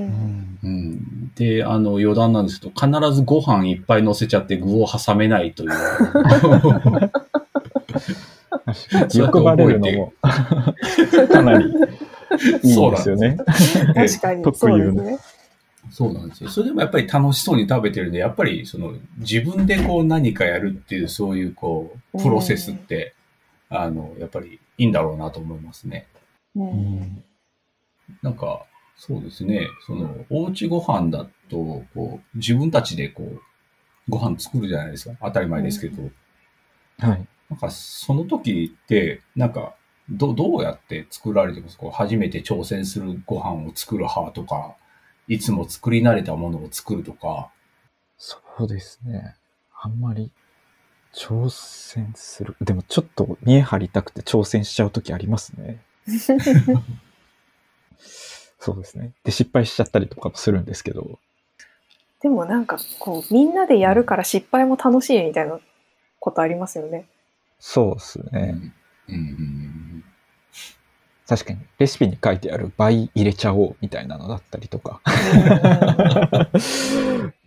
[0.08, 1.32] うーん。
[1.36, 5.72] で、あの、余談なんですけど、必ずご飯いっぱい乗せちゃって具を挟めないという。
[9.14, 13.38] 欲張れるのも かなりいいんですよね。
[13.94, 15.18] 確かに 特そう有のですね。
[15.92, 16.50] そうなんですよ。
[16.50, 23.14] それでもやっぱり楽しそうに食べてるんで、やっぱりその自分でこう何かやるっていうそういうこうプロセスって、
[23.70, 26.08] あの、やっぱりいいんだろうなと思いますね。
[26.56, 27.24] ううんん。
[28.24, 28.64] なんか、
[28.98, 29.68] そうですね。
[29.86, 33.42] その、おうちご飯だと、こう、自分たちでこう、
[34.10, 35.16] ご飯作るじゃないですか。
[35.22, 36.04] 当たり前ですけど。
[37.00, 37.28] はい。
[37.50, 39.76] なんか、その時って、なんか、
[40.08, 41.84] ど、どうやって作られてますか？
[41.84, 44.76] こう初めて挑戦するご飯を作る派とか、
[45.28, 47.50] いつも作り慣れたものを作るとか、
[48.16, 49.34] そうですね。
[49.82, 50.30] あんまり
[51.12, 52.56] 挑戦する。
[52.62, 55.82] でもちょっと見え張りたくて挑戦しちゃうときありますね。
[58.66, 59.12] そうですね。
[59.24, 61.20] で、失敗しちゃったりとかもするんですけど。
[62.20, 65.60] でもなんかこう、みんなでやるから失敗も楽しいみたいな
[66.20, 67.06] ことありますよね。
[67.60, 68.74] そうですうんね。
[69.08, 70.04] うんうん
[71.28, 75.00] 確かに、レシピに書いてある倍入れちゃおうみたいなのだったりとか。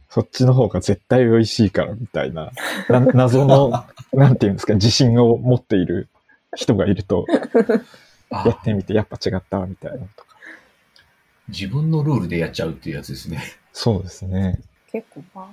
[0.09, 2.53] そっちの方が絶対美味しいからみたいな、
[2.89, 6.09] な謎の、 なんていうんですか、自信を持っている
[6.55, 7.27] 人がいると、
[8.31, 10.28] あやってみてやっぱ違ったみたいなのとか。
[11.49, 13.43] 自分のルールでやっちゃうっていうやつですね。
[13.73, 14.61] そうですね。
[14.91, 15.49] 結構まあ、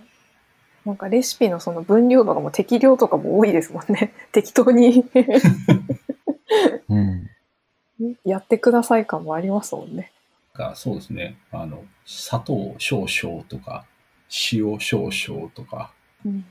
[0.86, 4.14] なんかレシピのその分量とかも適量とかも多いですもんね。
[4.32, 5.06] 適当に
[6.90, 7.30] うん。
[8.24, 10.12] やってください感もありますもんね。
[10.54, 11.38] がそうですね。
[11.52, 13.86] あの、砂糖少々とか、
[14.52, 15.92] 塩少々とか、
[16.26, 16.46] うん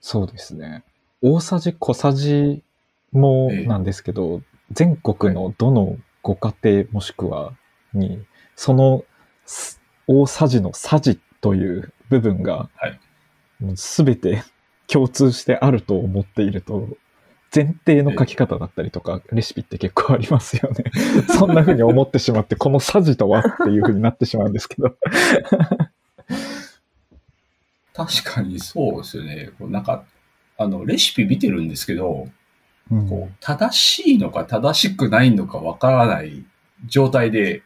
[0.00, 0.84] そうですね。
[1.20, 2.62] 大さじ小さじ
[3.10, 7.54] もええなんですけど、全国のどのご家庭もしくは
[7.94, 8.24] に、
[8.54, 9.04] その
[9.44, 12.68] す大さじのさじという部分が
[13.74, 14.42] すべて
[14.86, 16.88] 共通してあると思っていると、
[17.54, 20.84] 前提の書き方だったりとか、レシピって結構ありますよね。
[21.36, 24.96] そんな風に思ってしまって、このさじとはっていう風になってしまうんですけど。
[27.94, 29.50] 確かにそうですよね。
[29.58, 30.04] こうなんか、
[30.58, 32.28] あの、レシピ見てるんですけど、
[32.90, 36.44] うんこう、正しいのか正しくないのかわからない
[36.86, 37.62] 状態で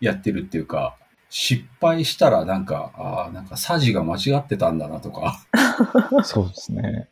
[0.00, 0.96] やってるっていうか、
[1.28, 5.40] 失敗したらなんか、ああ、なんかサジが間違ってたんだなとか。
[6.24, 7.08] そうですね。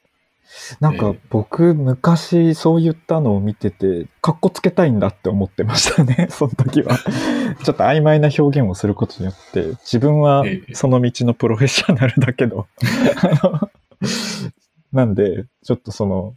[0.79, 6.97] なんかええ僕、昔そういったのを見てて、かっこつけたいんだって思ってましたね、 その時は。
[7.65, 12.67] ちょっと曖昧な表現をすることによって、自分はええその道のプロフェッショナルだけど、
[13.43, 13.71] あ の
[14.93, 16.35] なんで、ちょっとその、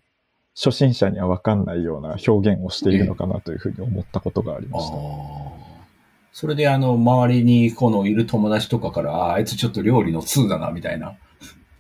[0.56, 5.57] 初心者にはわかんないような表現をしているのかなというふうに思ったことがありました。
[6.39, 11.15] それであの、周りにこのいる友達とかから、あいつちょっと料理の通だな、みたいな。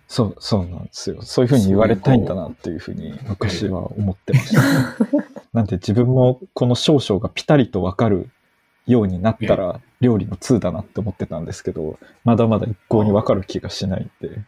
[0.07, 1.21] そう、そうなんですよ。
[1.21, 4.61] そういうふうに言われたいんだなっていうふうに昔は思ってました。
[5.53, 8.31] なんで自分もこの少々がピタリとわかる
[8.87, 14.39] ようになったら料理の通だなって思ってたんですけど、まだまだ一向にわかる気がしないんで、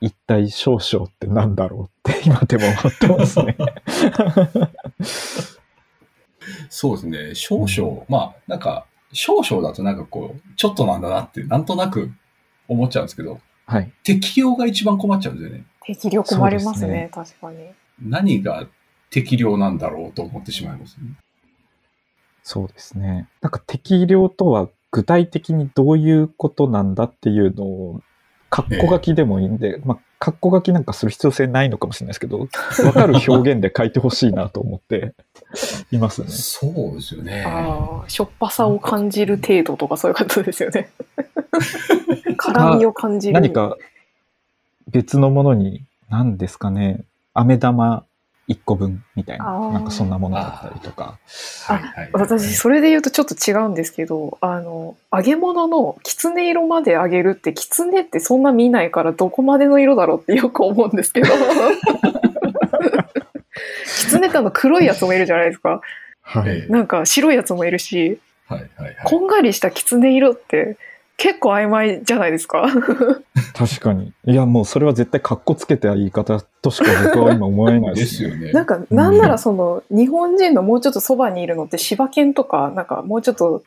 [0.00, 3.56] 一体少々ってなんだろうって今でも思ってますね。
[6.70, 7.34] そうですね。
[7.34, 12.10] 少々、まあ、なんか、少々だとなんかこう、ちょっとなんだなって、なんとなく
[12.68, 13.92] 思っちゃうんですけど、はい。
[14.02, 15.64] 適量が一番困っちゃうんですよね。
[15.82, 17.58] 適量困りますそうでね、確かに。
[18.00, 18.66] 何が
[19.10, 21.16] 適量なんだろうと思ってしまいますね。
[22.42, 23.28] そうですね。
[23.40, 28.00] なんか適量とは具体的にどういうことなんだっていうのを、
[28.50, 32.48] カッコ書きでもいいんで、まあ、カッコ書きなんかする必要性ないのかもしれないですけど、
[32.84, 35.14] わかる表現で書いてほしいなと思って
[35.90, 36.28] いますね。
[36.28, 37.44] そうですよね。
[37.46, 40.90] ああ、しょっぱさを感じる程度とかそういうことですよね。
[42.36, 43.34] 辛みを感じる。
[43.34, 43.76] 何か
[44.90, 48.04] 別のものに、何ですかね、飴玉
[48.48, 51.18] 1個分みたいな、なんかそんなものだったりとか。
[52.12, 61.28] 私、それで言うとちょっと違うんですけど、あの、揚げ物のきつね色まで揚げるって、きつねってそんな見ないからどこまでの色だろうってよく思うんですけど。
[63.88, 65.80] きつねってあの黒いやつもいるじゃないですか。
[66.22, 66.50] はい。
[66.50, 68.96] ええなんか白いやつもいるし、はいはいはい。
[69.04, 70.76] こんがりしたきつね色って
[71.18, 72.68] 結構曖昧じゃないですか。
[73.52, 74.12] 確かに。
[74.24, 78.28] いや、もうそれは絶対カッコつけた言い方としか僕は今思えないでですすね。
[78.28, 78.52] よね。
[78.52, 83.64] なんか、なんならその、日本人のもうちょっとそばにいるのって柴犬とか、なんかもうちょっと、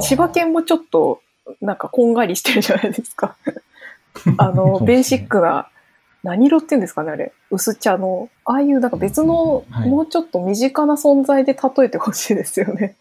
[0.00, 1.20] 柴犬もちょっと、
[1.60, 3.36] なんかこんがりしてるじゃないですか。
[4.38, 5.68] あの、ベーシックな、
[6.22, 7.32] 何色って言うんですかね、あれ。
[7.50, 8.28] 薄茶の。
[8.44, 12.96] ああいう、なんか別の、はいもうちょっと身近な存在で例えてほしいですよね。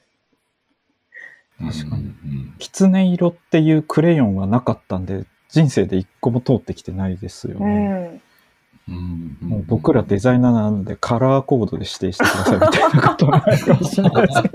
[1.59, 7.67] 確かにうん狐色っていうクレヨンはなかったんで、人生で一個も通ってきてないですようね。
[7.67, 8.21] ん。
[8.89, 14.49] うんうんもう僕らデザイナーなんでカラーコードで指定してくださいみたいなことになるかもしれないですけ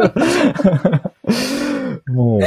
[2.07, 2.13] ど。
[2.15, 2.41] も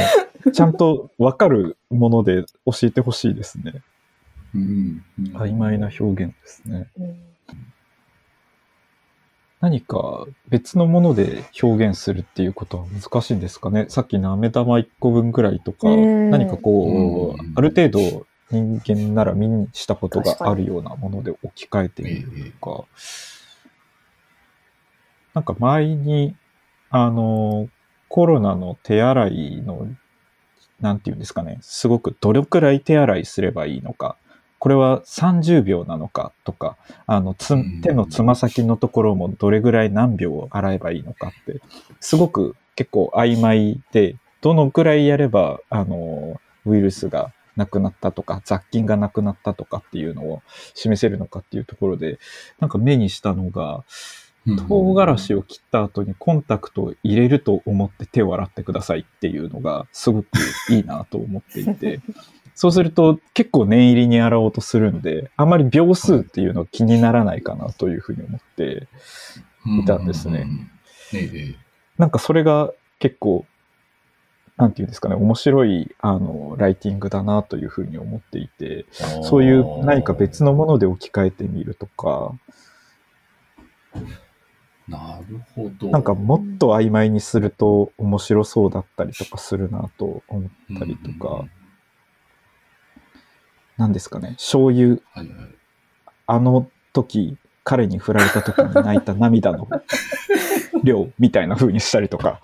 [0.44, 3.82] う、ちゃんとわかるもので教えてほしいですね。
[4.56, 5.36] うんうん。
[5.36, 6.88] 曖昧な表現ですね。
[6.98, 7.16] うん。
[9.60, 13.86] 何か別のもので表現するっていうことは難しいんですかね？
[13.88, 22.84] さっきの飴玉1個分くらいとか、うん何かこう、うんある程度人間なら身にしたことがあるようなもので置き換えてみるとか、
[25.34, 26.36] なんか前に、
[26.90, 27.68] あの、
[28.08, 29.88] コロナの手洗いの、
[30.80, 34.16] なんていうんですかね、すごくどれくらい手洗いすればいいのか、
[34.58, 36.76] これは30秒なのかとか、
[37.06, 37.80] あの、つうん。
[37.82, 41.60] 手のつま先のところもどれぐらい何秒洗えばいいのかって、
[42.00, 50.42] すごく結構曖昧で、どのくらいやれば、あの、ウイルスがなくなったとか、雑菌がなくなったとかっていうのを
[50.74, 52.18] 示せるのかっていうところで、
[52.60, 53.84] なんか目にしたのが、
[54.68, 60.28] 唐辛子を切った後にコンタクトを入れると思って手を洗ってくださいっていうのがすごく
[60.70, 62.00] いいなと思っていて、
[62.56, 68.88] そうすると結構念入りに洗おうとするんで、あまり秒数っていうのは気にならないかなというふうに思って、
[69.82, 70.48] いたんですね。
[71.98, 73.44] なんかそれが結構、
[74.56, 78.86] なんていうんですかね、面白いあのライティングだなというふうに思っていて、
[79.22, 82.32] そういう何か別のもので置き換えてみるとか、
[84.88, 85.90] なるほど。
[85.90, 91.48] なんかもっと曖昧にすると面白そうだったりとかするなと思ったりとか、なん
[93.92, 95.28] ですかね、醤油、はいはい。
[96.26, 99.68] あの時、彼に振られた時に泣いた涙の
[100.84, 102.40] 量みたいな風にしたりとか、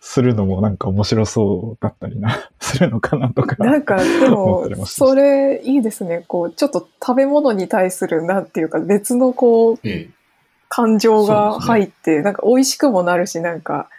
[0.00, 3.62] するのもなんか面白そうだったりな、するのかなとか。
[3.62, 6.24] なんか、で思もそれいいですね。
[6.26, 10.10] こう、ちょっと食べ物に対する、なんていうか、別のこう、ええ。
[10.68, 13.90] 感情が入って、なんか美味しくもなるし、なんか、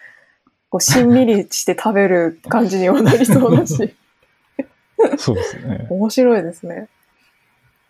[0.69, 3.93] こう、しんみりして食べる感じにもなりそうだし、
[5.17, 5.87] そうですね。
[5.89, 6.87] 面白いですね。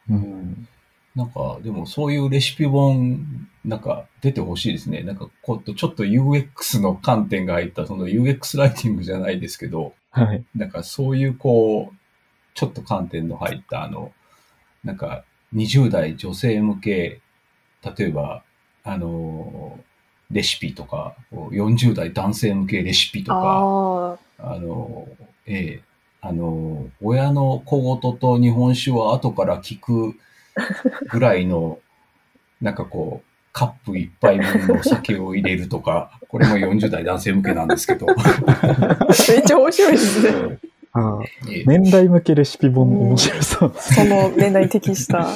[0.09, 0.67] うん。
[1.15, 5.03] なんか、でもそういうレシピ本、なんか出てほしいですね。
[5.03, 10.43] なんか、こう、ちょっと UX の観点が入った、その UX ライティングじゃないですけど、はい。
[10.55, 11.95] なんかそういうこう、
[12.55, 14.11] ちょっと観点の入った、あの、
[14.83, 15.23] なんか
[15.55, 17.21] 20代女性向け、
[17.97, 18.43] 例えば、
[18.83, 19.79] あの、
[20.31, 25.07] レシピとか、こう40代男性向けレシピとか、あの、
[25.45, 25.92] ええ
[26.25, 30.15] あの、親の小言と日本酒は後から聞く
[31.11, 31.79] ぐらいの、
[32.61, 40.59] なんかこう、カップ一杯分の酒を入れるとか、 これも40代男性向けなんですけど、めっちゃ面白いですね。
[40.95, 41.19] あ
[41.65, 45.27] 年代向けレシピ本面白そうです その年代に適した。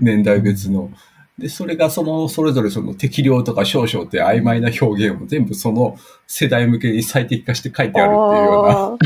[0.00, 0.90] 年代別の。
[1.38, 8.98] で、それがその、それぞれその適量とか少々って曖昧な表現を全部その世代向けに最適化して書いてあるっていうよ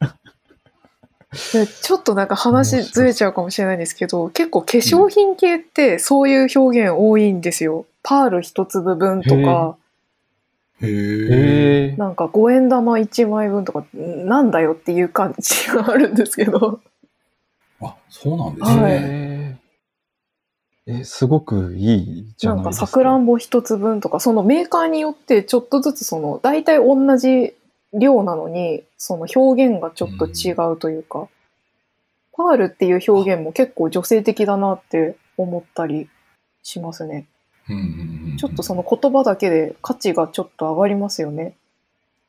[0.00, 0.19] うな。
[1.82, 7.86] ちょっとなんか話ずれちゃうかもしれないんですけど、結構化粧品系ってそういう表現多いんですよ。
[8.02, 9.76] パール一粒分とか、
[10.82, 10.90] へえ。
[10.90, 11.96] へえ。
[11.96, 16.80] なんか五円玉一枚分とか、なんだよっていう感じがあるんですけど。
[17.80, 19.56] あ、そうなんですね。
[20.86, 21.00] へえ。
[21.00, 22.86] え、すごくいいじゃななんいですか。
[22.86, 27.54] かさくらんぼ一つ分とか、そのメーカーによってちょっとずつその、大体同じ
[27.92, 31.28] 量なのに、その表現がちょっと違うというか、
[32.32, 36.08] パールっていう表現も結構女性的だなって思ったり
[36.62, 37.26] しますね。
[37.68, 41.56] うんうんうんうんちょっとその言葉だけで価値がちょっと上がりますよね。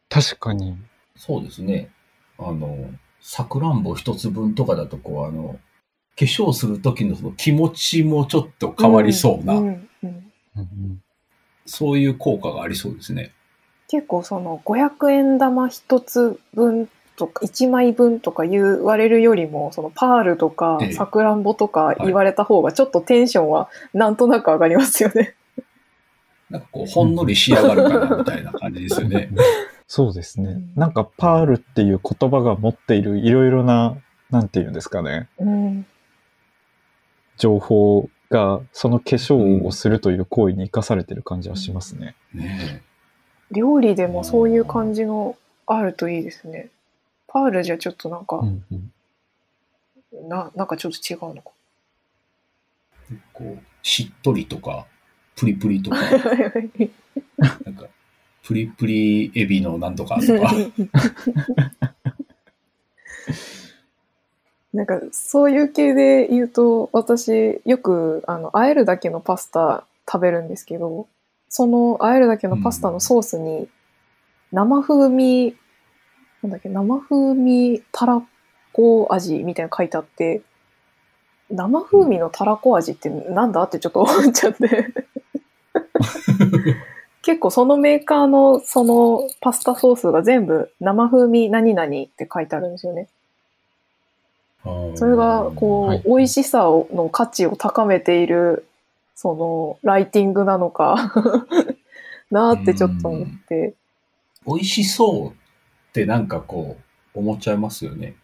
[0.09, 0.75] 確かに。
[1.15, 1.89] そうですね。
[2.37, 2.89] あの、
[3.21, 5.59] さくらんぼ一つ分とかだと、こう、あの、
[6.19, 10.19] 化粧する時のその気持ちもちょっと変わりそうな、んんうんうん
[10.55, 11.03] うん
[11.65, 13.31] そういう効果がありそうですね。
[13.91, 16.87] 結構その500円玉一つ分
[17.17, 25.35] とか1枚分とか言われるよりもそのパールとかええさくらんぼとかい言われた方がちょっとテンションはなんとなく上がりますよね。
[26.49, 29.29] なんかこう、ほんのり仕上がるかな、みたいな感じですよね。
[29.87, 30.71] そうですねうん。
[30.75, 33.97] なんかパールっていう言葉が持っているいろいろな、
[34.29, 35.85] なんていうんですかね、うん、
[37.37, 42.15] 情報がその化粧をするという行為に生かされてる感じはしますね。
[42.33, 42.81] ね
[43.51, 45.35] 料理でもそういう感じの
[45.65, 46.69] あるといいですね。
[47.27, 48.91] パールじゃちょっとなんか、うんうん
[50.27, 51.51] ななんかちょっと違うのか。
[53.11, 54.85] えこう、しっとりとか、
[55.35, 55.97] プリプリとか、
[57.63, 57.87] なんか、
[58.43, 60.51] プリプリエビのなんとかとか。
[64.73, 71.07] なんかそういう系で言うと私よくあの和えるだけのパスタ食べるんですけど
[71.51, 73.67] その和えるだけのパスタのソースに
[74.53, 75.55] 生風味、
[76.41, 78.23] なんだっけ生風味たら
[78.71, 80.41] こ味みたいなの書いてあって
[81.51, 84.93] 生風味のたらこ味ってなんだってちょっと思っちゃって。
[87.21, 93.09] 結構そのメーカーのそのパスタソースが全部生風味何々って書いてあるんですよね。
[94.95, 98.65] それがこう、はい美味しさをの価値を高めている
[99.21, 101.13] そのライティングなのか
[102.31, 103.75] なーってちょっと思って。
[104.47, 105.33] 美味しそうっ
[105.93, 106.77] てなんかこ
[107.13, 108.15] う、思っちゃいますよね。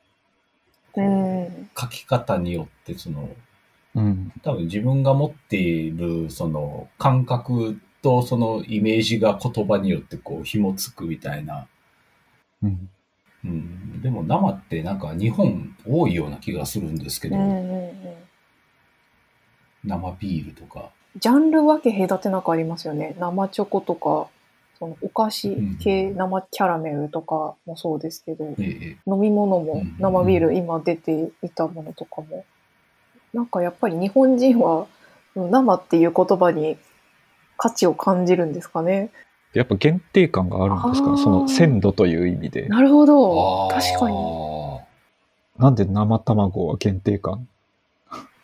[0.96, 3.30] 書き方によって、その、
[3.94, 4.34] うん。
[4.42, 11.68] 多分自分が持っている、その、感覚とそのイメージが言葉によってこう、紐つくみたいな。
[12.64, 12.90] うん。
[13.46, 14.02] うん。
[14.02, 17.92] でも生ってなんか日本多いような気がするんですけど、うんうんうん。
[19.88, 20.90] 生ビールとか。
[21.20, 23.16] ジャンル分け隔てなくありますよね。
[23.20, 24.28] 生チョコとか、
[24.78, 32.46] そのお菓子系、生キャラメルとかもそうですけど、ええ、飲み物もうん生ビール、今出ていたものとかも。
[33.34, 34.88] なんかやっぱり日本人は
[35.36, 36.78] うん生っていう言葉に
[37.58, 39.10] 価値を感じるんですかね。
[39.54, 42.68] やっぱ限定感があるんですかその鮮度という意味で。
[42.68, 43.70] なるほど。
[43.72, 44.16] 確かに。
[45.58, 47.48] なんで生卵は限定感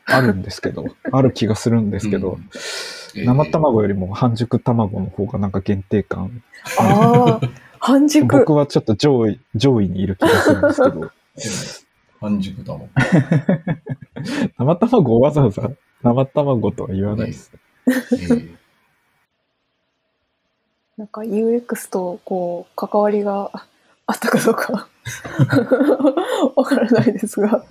[0.05, 2.49] あるんですけど、 ある気がするんですけど、うん
[3.15, 6.41] ええ生卵よりも半熟卵の方がなんか限定感。
[6.79, 8.25] ああ、 半熟。
[8.25, 11.11] 僕はちょっと上位、上位にいる気がするんですけど、
[12.19, 12.89] 半熟だもん。
[14.57, 15.69] 生卵をわざわざ
[16.01, 17.51] 生卵とは言わないです。
[17.85, 18.63] ええ
[20.97, 23.49] なんか UX とこう関わりが
[24.05, 24.87] あったかどうか
[26.55, 27.65] わからないですが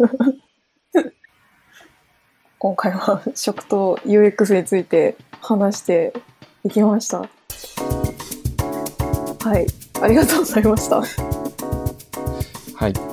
[2.62, 6.12] 今回は食と UX について話して
[6.62, 7.18] いきました。
[7.18, 7.26] は
[9.58, 9.66] い。
[10.00, 11.02] ありがとうございました。
[12.76, 13.11] はい。